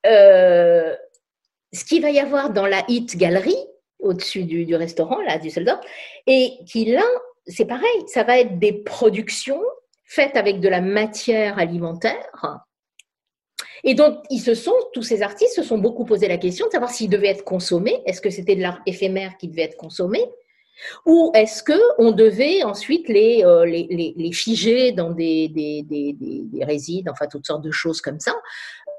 euh, 0.05 0.95
ce 1.71 1.85
qu'il 1.85 2.01
va 2.01 2.09
y 2.09 2.19
avoir 2.19 2.51
dans 2.51 2.67
la 2.67 2.83
Hit 2.87 3.17
Gallery, 3.17 3.55
au-dessus 4.03 4.43
du, 4.43 4.75
restaurant, 4.75 5.19
là, 5.21 5.37
du 5.37 5.47
Düsseldorf, 5.47 5.79
et 6.27 6.51
qui 6.67 6.85
là, 6.85 7.05
c'est 7.47 7.65
pareil, 7.65 8.03
ça 8.07 8.23
va 8.23 8.39
être 8.39 8.59
des 8.59 8.73
productions 8.73 9.61
faites 10.05 10.37
avec 10.37 10.59
de 10.59 10.69
la 10.69 10.81
matière 10.81 11.57
alimentaire 11.57 12.29
Et 13.83 13.95
donc, 13.95 14.19
ils 14.29 14.39
se 14.39 14.53
sont, 14.53 14.75
tous 14.93 15.01
ces 15.01 15.23
artistes 15.23 15.55
se 15.55 15.63
sont 15.63 15.77
beaucoup 15.77 16.05
posé 16.05 16.27
la 16.27 16.37
question 16.37 16.67
de 16.67 16.71
savoir 16.71 16.91
s'ils 16.91 17.09
devaient 17.09 17.29
être 17.29 17.43
consommés. 17.43 18.01
Est-ce 18.05 18.21
que 18.21 18.29
c'était 18.29 18.55
de 18.55 18.61
l'art 18.61 18.81
éphémère 18.85 19.37
qui 19.37 19.47
devait 19.47 19.63
être 19.63 19.77
consommé? 19.77 20.19
Ou 21.05 21.31
est-ce 21.35 21.63
qu'on 21.63 22.11
devait 22.11 22.63
ensuite 22.63 23.07
les, 23.07 23.43
euh, 23.43 23.65
les, 23.65 24.13
les, 24.15 24.31
figer 24.31 24.91
dans 24.91 25.11
des, 25.11 25.47
des, 25.47 25.83
des, 25.83 27.03
enfin 27.09 27.27
toutes 27.27 27.45
sortes 27.45 27.63
de 27.63 27.71
choses 27.71 28.01
comme 28.01 28.19
ça, 28.19 28.35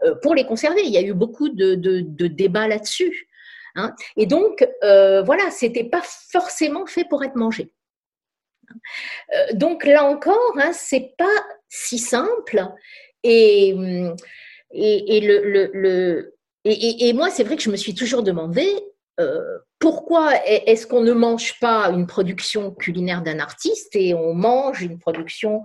euh, 0.04 0.14
pour 0.22 0.34
les 0.34 0.46
conserver? 0.46 0.82
Il 0.84 0.92
y 0.92 0.98
a 0.98 1.02
eu 1.02 1.14
beaucoup 1.14 1.48
de, 1.48 1.74
de, 1.74 2.00
de 2.00 2.26
débats 2.26 2.68
là-dessus. 2.68 3.28
Hein. 3.74 3.94
Et 4.16 4.26
donc, 4.26 4.66
euh, 4.82 5.22
voilà, 5.22 5.50
c'était 5.50 5.84
pas 5.84 6.02
forcément 6.30 6.87
fait 6.87 7.04
pour 7.08 7.24
être 7.24 7.37
mangé. 7.37 7.72
Euh, 9.34 9.52
donc 9.54 9.84
là 9.84 10.04
encore, 10.04 10.54
hein, 10.56 10.72
c'est 10.72 11.14
pas 11.18 11.44
si 11.68 11.98
simple. 11.98 12.64
Et, 13.22 13.74
et, 14.72 15.28
et 16.64 17.12
moi, 17.12 17.30
c'est 17.30 17.44
vrai 17.44 17.56
que 17.56 17.62
je 17.62 17.70
me 17.70 17.76
suis 17.76 17.94
toujours 17.94 18.22
demandé 18.22 18.66
euh, 19.20 19.58
pourquoi 19.78 20.32
est-ce 20.46 20.87
qu'on 20.87 21.02
ne 21.02 21.12
mange 21.12 21.58
pas 21.60 21.90
une 21.90 22.06
production 22.06 22.72
culinaire 22.72 23.22
d'un 23.22 23.38
artiste 23.38 23.94
et 23.94 24.14
on 24.14 24.34
mange 24.34 24.82
une 24.82 24.98
production 24.98 25.62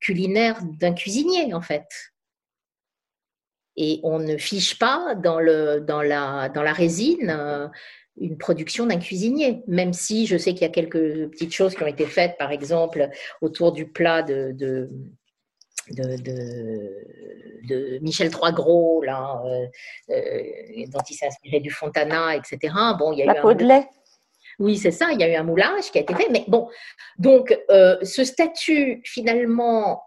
culinaire 0.00 0.60
d'un 0.78 0.92
cuisinier, 0.92 1.52
en 1.54 1.62
fait? 1.62 2.11
Et 3.76 4.00
on 4.02 4.18
ne 4.18 4.36
fiche 4.36 4.78
pas 4.78 5.14
dans, 5.14 5.40
le, 5.40 5.80
dans, 5.80 6.02
la, 6.02 6.48
dans 6.48 6.62
la 6.62 6.72
résine 6.72 7.30
euh, 7.30 7.68
une 8.20 8.36
production 8.36 8.86
d'un 8.86 8.98
cuisinier, 8.98 9.62
même 9.66 9.92
si 9.92 10.26
je 10.26 10.36
sais 10.36 10.52
qu'il 10.52 10.62
y 10.62 10.66
a 10.66 10.68
quelques 10.68 11.30
petites 11.30 11.52
choses 11.52 11.74
qui 11.74 11.82
ont 11.82 11.86
été 11.86 12.04
faites, 12.06 12.36
par 12.38 12.50
exemple, 12.50 13.08
autour 13.40 13.72
du 13.72 13.86
plat 13.86 14.22
de, 14.22 14.52
de 14.52 14.90
de, 15.90 16.16
de, 17.66 17.98
Michel 18.00 18.30
Troisgros, 18.30 19.02
là, 19.02 19.42
euh, 19.44 19.66
euh, 20.10 20.42
dont 20.88 21.00
il 21.10 21.14
s'est 21.14 21.26
inspiré 21.26 21.60
du 21.60 21.70
Fontana, 21.70 22.36
etc. 22.36 22.72
Bon, 22.98 23.12
il 23.12 23.18
y 23.18 23.22
a 23.22 23.26
La 23.26 23.40
peau 23.40 23.54
de 23.54 23.64
lait. 23.64 23.88
Oui, 24.58 24.76
c'est 24.76 24.90
ça, 24.90 25.08
il 25.12 25.20
y 25.20 25.24
a 25.24 25.28
eu 25.28 25.34
un 25.34 25.42
moulage 25.42 25.90
qui 25.90 25.98
a 25.98 26.02
été 26.02 26.14
fait. 26.14 26.28
Mais 26.30 26.44
bon, 26.46 26.68
donc 27.18 27.58
euh, 27.70 27.96
ce 28.02 28.22
statut, 28.22 29.00
finalement, 29.04 30.02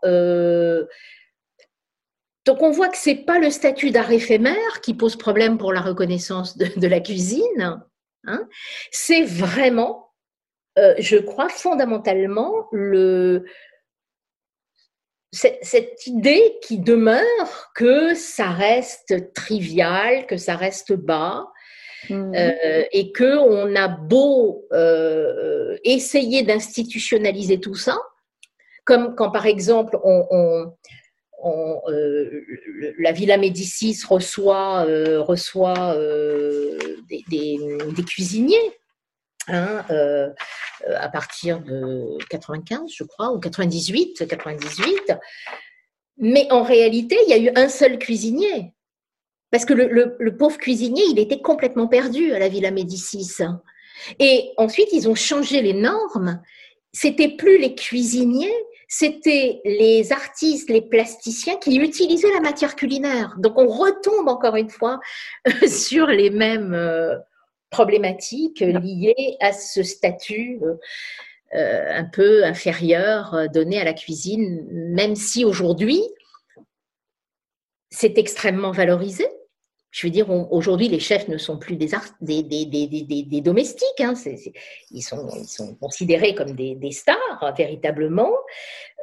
donc 2.45 2.61
on 2.61 2.71
voit 2.71 2.89
que 2.89 2.97
ce 2.97 3.09
n'est 3.09 3.23
pas 3.23 3.39
le 3.39 3.49
statut 3.49 3.91
d'art 3.91 4.11
éphémère 4.11 4.81
qui 4.81 4.93
pose 4.93 5.15
problème 5.15 5.57
pour 5.57 5.73
la 5.73 5.81
reconnaissance 5.81 6.57
de, 6.57 6.87
la 6.87 6.99
cuisine. 6.99 7.81
Hein. 8.27 8.47
c'est 8.91 9.23
vraiment, 9.23 10.11
je 10.75 11.17
crois, 11.17 11.49
fondamentalement 11.49 12.67
le, 12.71 13.45
cette, 15.35 16.07
idée 16.07 16.57
qui 16.61 16.79
demeure 16.79 17.71
que 17.75 18.13
ça 18.15 18.49
reste 18.49 19.33
trivial, 19.33 20.25
que 20.27 20.37
ça 20.37 20.55
reste 20.55 20.93
bas, 20.93 21.47
mmh. 22.09 22.35
euh, 22.35 22.83
et 22.91 23.11
que 23.11 23.37
on 23.37 23.75
a 23.75 23.87
beau 23.87 24.65
euh, 24.71 25.77
essayer 25.83 26.43
d'institutionnaliser 26.43 27.59
tout 27.59 27.75
ça, 27.75 27.97
comme 28.85 29.15
quand 29.15 29.31
par 29.31 29.45
exemple 29.45 29.97
on, 30.03 30.73
euh, 31.45 32.45
la 32.99 33.11
Villa 33.11 33.37
Médicis 33.37 34.01
reçoit, 34.07 34.83
reçoit 35.19 35.97
des, 37.09 38.03
cuisiniers. 38.05 38.71
Hein, 39.47 39.85
euh, 39.91 40.95
à 40.97 41.07
partir 41.07 41.61
de 41.61 42.17
95, 42.29 42.91
je 42.91 43.03
crois, 43.03 43.31
ou 43.31 43.39
98, 43.39 44.27
98. 44.27 45.13
Mais 46.17 46.47
en 46.51 46.63
réalité, 46.63 47.17
il 47.25 47.29
y 47.29 47.33
a 47.33 47.37
eu 47.37 47.51
un 47.55 47.69
seul 47.69 47.99
cuisinier. 47.99 48.73
Parce 49.51 49.65
que 49.65 49.73
le, 49.73 50.37
pauvre 50.37 50.57
cuisinier, 50.57 51.03
il 51.09 51.19
était 51.19 51.41
complètement 51.41 51.87
perdu 51.87 52.33
à 52.33 52.39
la 52.39 52.49
Villa 52.49 52.71
Médicis. 52.71 53.37
Et 54.19 54.51
ensuite, 54.57 54.89
ils 54.91 55.07
ont 55.07 55.15
changé 55.15 55.61
les 55.61 55.73
normes. 55.73 56.41
C'était 56.97 57.35
plus 57.35 57.57
les 57.57 57.75
cuisiniers, 57.75 58.55
c'était 58.87 59.61
les 59.65 60.13
artistes, 60.13 60.69
les 60.69 60.81
plasticiens 60.81 61.57
qui 61.57 61.75
utilisaient 61.75 62.31
la 62.31 62.39
matière 62.39 62.75
culinaire. 62.75 63.35
Donc, 63.37 63.57
on 63.57 63.67
retombe 63.67 64.29
encore 64.29 64.55
une 64.55 64.69
fois 64.69 64.99
sur 65.67 66.07
les 66.07 66.29
mêmes, 66.29 66.73
euh, 66.73 67.15
problématiques 67.75 68.61
liées 68.61 69.35
à 69.41 69.51
ce 69.51 69.83
statut 69.83 70.59
euh, 70.63 70.75
euh, 71.55 71.99
un 71.99 72.05
peu 72.05 72.45
inférieur 72.45 73.33
euh, 73.33 73.47
donné 73.47 73.79
à 73.79 73.83
la 73.83 73.93
cuisine, 73.93 74.65
même 74.71 75.15
si 75.15 75.43
aujourd'hui, 75.43 76.01
c'est 77.89 78.17
extrêmement 78.17 78.71
valorisé. 78.71 79.27
Je 79.95 80.05
veux 80.05 80.11
dire, 80.11 80.29
aujourd'hui, 80.29 80.89
les 80.89 80.99
chefs 80.99 81.29
ne 81.29 81.37
sont 81.37 81.57
plus 81.57 81.77
des, 81.77 81.87
domestiques. 83.41 84.03
Ils, 84.91 85.01
sont, 85.01 85.75
considérés 85.79 86.35
comme 86.35 86.51
des, 86.51 86.91
stars, 86.91 87.53
véritablement. 87.57 88.33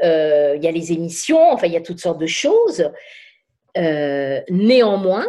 il 0.02 0.60
y 0.60 0.68
a 0.68 0.70
les 0.70 0.92
émissions, 0.92 1.50
enfin, 1.50 1.66
il 1.66 1.72
y 1.72 1.78
a 1.78 1.80
toutes 1.80 2.00
sortes 2.00 2.20
de 2.20 2.26
choses. 2.26 2.90
néanmoins, 3.74 5.26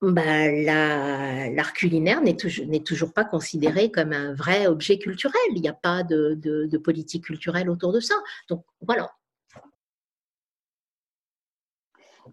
bah, 0.00 0.50
l'art 0.50 1.74
culinaire 1.74 2.22
n'est 2.22 2.34
toujours, 2.82 3.12
pas 3.12 3.26
considéré 3.26 3.90
comme 3.90 4.14
un 4.14 4.32
vrai 4.32 4.66
objet 4.66 4.98
culturel. 4.98 5.34
Il 5.50 5.60
n'y 5.60 5.68
a 5.68 5.74
pas 5.74 6.02
de, 6.02 6.78
politique 6.78 7.26
culturelle 7.26 7.68
autour 7.68 7.92
de 7.92 8.00
ça. 8.00 8.14
Donc 8.48 8.64
voilà. 8.80 9.10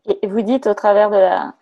Et 0.05 0.25
vous 0.25 0.41
dites 0.41 0.67
au 0.67 0.73
travers 0.73 1.09
de 1.09 1.17
la, 1.17 1.53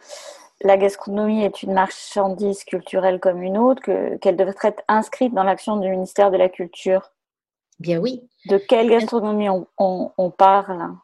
la 0.61 0.77
gastronomie 0.77 1.43
est 1.43 1.63
une 1.63 1.73
marchandise 1.73 2.63
culturelle 2.63 3.19
comme 3.19 3.41
une 3.41 3.57
autre, 3.57 3.81
qu'elle 4.17 4.35
devrait 4.35 4.55
être 4.63 4.83
inscrite 4.87 5.33
dans 5.33 5.43
l'action 5.43 5.77
du 5.77 5.89
ministère 5.89 6.31
de 6.31 6.37
la 6.37 6.49
Culture. 6.49 7.11
Bien 7.79 7.99
oui. 7.99 8.27
De 8.49 8.57
quelle 8.57 8.89
gastronomie 8.89 9.49
on, 9.49 9.67
on, 9.77 10.11
on 10.17 10.31
parle 10.31 10.95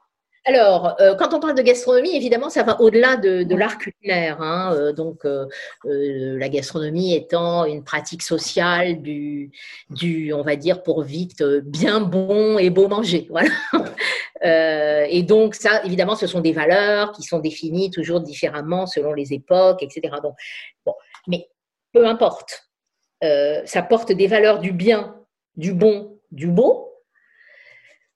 alors, 0.48 0.96
euh, 1.02 1.16
quand 1.16 1.34
on 1.34 1.40
parle 1.40 1.56
de 1.56 1.64
gastronomie, 1.64 2.16
évidemment, 2.16 2.52
ça 2.52 2.62
va 2.62 2.80
au-delà 2.80 3.18
de, 3.18 3.56
l'art 3.56 3.80
culinaire. 3.80 4.40
Hein. 4.44 4.76
Euh, 4.76 4.94
donc, 4.94 5.26
euh, 5.26 5.48
la 5.84 6.50
gastronomie 6.50 7.16
étant 7.16 7.66
une 7.66 7.84
pratique 7.84 8.22
sociale 8.22 9.02
du, 9.02 9.52
du, 9.90 10.34
on 10.34 10.44
va 10.44 10.56
dire, 10.56 10.84
pour 10.84 11.02
vite, 11.02 11.42
bien 11.42 12.00
bon 12.00 12.60
et 12.60 12.70
beau 12.70 12.88
manger. 12.88 13.28
Voilà. 13.36 15.08
et 15.10 15.24
donc, 15.24 15.56
ça, 15.56 15.84
évidemment, 15.84 16.16
ce 16.16 16.28
sont 16.28 16.42
des 16.42 16.52
valeurs 16.52 17.12
qui 17.12 17.24
sont 17.24 17.40
définies 17.40 17.90
toujours 17.90 18.22
différemment 18.22 18.86
selon 18.86 19.14
les 19.14 19.34
époques, 19.34 19.82
etc. 19.82 20.14
Donc, 20.22 20.36
bon, 20.86 20.94
mais 21.28 21.50
peu 21.92 22.06
importe. 22.06 22.70
ça 23.22 23.82
porte 23.82 24.12
des 24.12 24.28
valeurs 24.28 24.60
du 24.60 24.72
bien, 24.72 25.16
du 25.56 25.74
bon, 25.74 26.20
du 26.32 26.48
beau. 26.48 26.94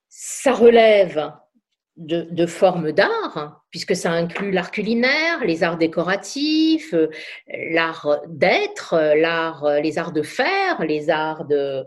Ça 0.09 0.53
relève 0.53 1.31
de, 1.99 2.45
formes 2.45 2.93
d'art, 2.93 3.62
puisque 3.71 3.95
ça 3.95 4.12
inclut 4.12 4.51
l'art 4.51 4.71
culinaire, 4.71 5.43
les 5.43 5.63
arts 5.63 5.77
décoratifs, 5.77 6.93
euh, 6.93 7.09
l'art 7.71 8.21
d'être, 8.27 8.95
l'art, 9.15 9.65
euh, 9.65 9.79
les 9.81 9.97
arts 9.97 10.13
de 10.13 10.21
faire, 10.21 10.81
les 10.81 11.09
arts 11.09 11.45
de 11.45 11.85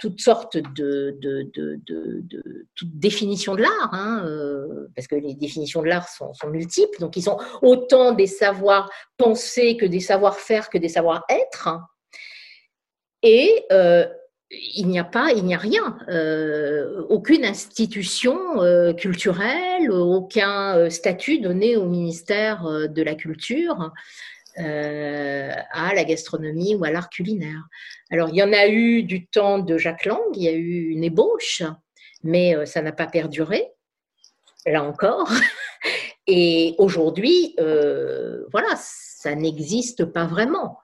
toutes 0.00 0.20
sortes 0.20 0.56
de, 0.56 1.16
de, 1.20 1.50
de, 1.54 1.80
de 1.86 2.64
définitions 2.82 3.54
de 3.54 3.62
l'art, 3.62 3.90
hein, 3.92 4.22
euh, 4.26 4.88
parce 4.94 5.06
que 5.06 5.14
les 5.14 5.34
définitions 5.34 5.82
de 5.82 5.88
l'art 5.88 6.08
sont, 6.08 6.32
multiples, 6.48 7.00
donc 7.00 7.16
ils 7.16 7.22
sont 7.22 7.38
autant 7.62 8.12
des 8.12 8.26
savoirs 8.26 8.90
penser 9.16 9.76
que 9.76 9.86
des 9.86 10.00
savoir 10.00 10.36
faire 10.36 10.68
que 10.68 10.78
des 10.78 10.88
savoir 10.88 11.24
être. 11.30 11.70
Et 13.22 13.64
il 14.50 14.88
n'y 14.88 14.98
a 14.98 15.04
pas, 15.04 15.32
il 15.32 15.44
n'y 15.44 15.54
a 15.54 15.58
rien, 15.58 15.98
euh, 16.08 17.02
aucune 17.08 17.44
institution 17.44 18.62
euh, 18.62 18.94
culturelle, 18.94 19.90
aucun 19.90 20.76
euh, 20.76 20.90
statut 20.90 21.38
donné 21.38 21.76
au 21.76 21.86
ministère 21.86 22.64
de 22.88 23.02
la 23.02 23.14
Culture 23.14 23.92
à 24.60 25.94
la 25.94 26.02
gastronomie 26.02 26.74
ou 26.74 26.82
à 26.82 26.90
l'art 26.90 27.10
culinaire. 27.10 27.62
Alors, 28.10 28.30
il 28.30 28.34
y 28.34 28.42
en 28.42 28.52
a 28.52 28.66
eu 28.66 29.04
du 29.04 29.24
temps 29.24 29.60
de 29.60 29.78
Jacques 29.78 30.04
Lang, 30.04 30.18
il 30.34 30.42
y 30.42 30.48
a 30.48 30.52
eu 30.52 30.88
une 30.88 31.04
ébauche, 31.04 31.62
mais 32.24 32.66
ça 32.66 32.82
n'a 32.82 32.90
pas 32.90 33.06
perduré, 33.06 33.70
là 34.66 34.82
encore. 34.82 35.30
Et 36.26 36.74
aujourd'hui, 36.78 37.54
voilà, 38.50 38.74
ça 38.76 39.36
n'existe 39.36 40.06
pas 40.06 40.26
vraiment 40.26 40.80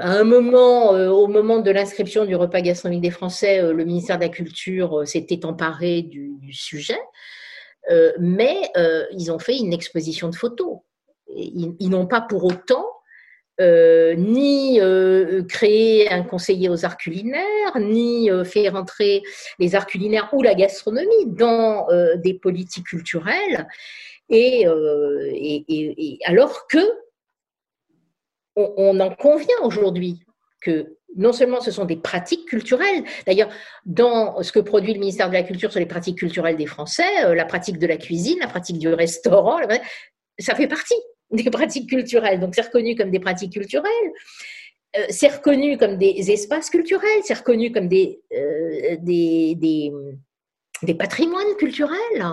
à 0.00 0.10
un 0.10 0.24
moment, 0.24 0.94
euh, 0.94 1.08
au 1.10 1.26
moment 1.28 1.58
de 1.58 1.70
l'inscription 1.70 2.24
du 2.24 2.34
repas 2.34 2.60
gastronomique 2.60 3.02
des 3.02 3.10
Français, 3.10 3.60
euh, 3.60 3.72
le 3.72 3.84
ministère 3.84 4.18
de 4.18 4.24
la 4.24 4.28
Culture 4.28 5.00
euh, 5.00 5.04
s'était 5.04 5.44
emparé 5.44 6.02
du, 6.02 6.34
sujet, 6.52 6.98
mais 8.20 8.56
ils 9.12 9.30
ont 9.30 9.38
fait 9.38 9.56
une 9.56 9.72
exposition 9.72 10.28
de 10.28 10.34
photos. 10.34 10.78
Ils, 11.28 11.90
n'ont 11.90 12.06
pas 12.06 12.20
pour 12.20 12.44
autant 12.44 12.86
ni 13.60 14.80
créé 15.48 16.10
un 16.10 16.22
conseiller 16.22 16.68
aux 16.68 16.84
arts 16.84 16.96
culinaires, 16.96 17.78
ni 17.78 18.30
fait 18.44 18.68
rentrer 18.68 19.22
les 19.58 19.74
arts 19.74 19.86
culinaires 19.86 20.30
ou 20.32 20.42
la 20.42 20.54
gastronomie 20.54 21.26
dans 21.26 21.86
des 22.16 22.34
politiques 22.34 22.86
culturelles 22.86 23.66
Et, 24.30 24.66
et, 25.68 26.18
alors 26.24 26.66
que 26.68 26.78
on 28.56 28.98
en 29.00 29.14
convient 29.14 29.60
aujourd'hui 29.62 30.20
que 30.62 30.96
non 31.16 31.32
seulement 31.32 31.60
ce 31.60 31.70
sont 31.70 31.84
des 31.84 31.96
pratiques 31.96 32.46
culturelles, 32.46 33.04
d'ailleurs, 33.26 33.48
dans 33.84 34.42
ce 34.42 34.52
que 34.52 34.58
produit 34.58 34.92
le 34.92 35.00
ministère 35.00 35.28
de 35.28 35.34
la 35.34 35.42
Culture 35.42 35.70
sur 35.70 35.80
les 35.80 35.86
pratiques 35.86 36.18
culturelles 36.18 36.56
des 36.56 36.66
Français, 36.66 37.24
euh, 37.24 37.34
la 37.34 37.44
pratique 37.44 37.78
de 37.78 37.86
la 37.86 37.96
cuisine, 37.96 38.38
la 38.40 38.48
pratique 38.48 38.78
du 38.78 38.88
restaurant, 38.88 39.58
ça 40.38 40.54
fait 40.54 40.68
partie 40.68 40.94
des 41.30 41.50
pratiques 41.50 41.88
culturelles. 41.88 42.38
Donc, 42.38 42.54
c'est 42.54 42.62
reconnu 42.62 42.94
comme 42.94 43.10
des 43.10 43.20
pratiques 43.20 43.52
culturelles. 43.52 44.12
Euh, 44.96 45.06
c'est 45.08 45.28
reconnu 45.28 45.78
comme 45.78 45.96
des 45.96 46.30
espaces 46.30 46.70
culturels, 46.70 47.22
c'est 47.22 47.34
reconnu 47.34 47.72
comme 47.72 47.88
des, 47.88 48.20
euh, 48.34 48.96
des, 49.00 49.54
des, 49.56 49.92
des 50.82 50.94
patrimoines 50.94 51.56
culturels. 51.58 52.24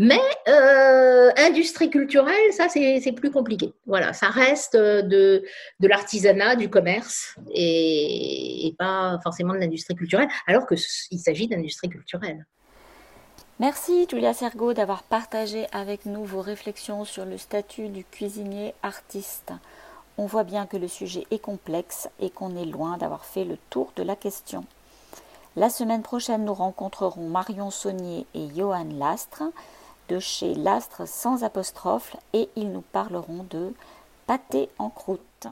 Mais 0.00 0.20
euh, 0.46 1.32
industrie 1.36 1.90
culturelle, 1.90 2.52
ça 2.52 2.68
c'est 2.68 3.12
plus 3.12 3.32
compliqué. 3.32 3.74
Voilà, 3.84 4.12
ça 4.12 4.28
reste 4.28 4.76
de, 4.76 5.42
de 5.80 5.88
l'artisanat, 5.88 6.54
du 6.54 6.70
commerce 6.70 7.34
et, 7.52 8.76
pas 8.78 9.18
forcément 9.24 9.54
de 9.54 9.58
l'industrie 9.58 9.96
culturelle, 9.96 10.28
alors 10.46 10.68
qu'il 10.68 11.18
s'agit 11.18 11.48
d'industrie 11.48 11.88
culturelle. 11.88 12.46
Merci 13.58 14.06
Julia 14.08 14.34
Sergo 14.34 14.72
d'avoir 14.72 15.02
partagé 15.02 15.66
avec 15.72 16.06
nous 16.06 16.24
vos 16.24 16.42
réflexions 16.42 17.04
sur 17.04 17.24
le 17.24 17.36
statut 17.36 17.88
du 17.88 18.04
cuisinier 18.04 18.74
artiste. 18.84 19.52
On 20.16 20.26
voit 20.26 20.44
bien 20.44 20.66
que 20.66 20.76
le 20.76 20.86
sujet 20.86 21.26
est 21.32 21.40
complexe 21.40 22.08
et 22.20 22.30
qu'on 22.30 22.54
est 22.54 22.66
loin 22.66 22.98
d'avoir 22.98 23.24
fait 23.24 23.44
le 23.44 23.56
tour 23.68 23.92
de 23.96 24.04
la 24.04 24.14
question. 24.14 24.64
La 25.56 25.70
semaine 25.70 26.02
prochaine, 26.02 26.44
nous 26.44 26.54
rencontrerons 26.54 27.28
Marion 27.28 27.72
Saunier 27.72 28.26
et 28.32 28.46
Johan 28.54 28.86
Lastre 28.96 29.42
de 30.08 30.18
chez 30.18 30.54
Lastre 30.54 31.06
sans 31.06 31.44
apostrophe 31.44 32.16
et 32.32 32.48
ils 32.56 32.70
nous 32.72 32.84
parleront 32.92 33.46
de 33.50 33.72
pâté 34.26 34.68
en 34.78 34.90
croûte. 34.90 35.46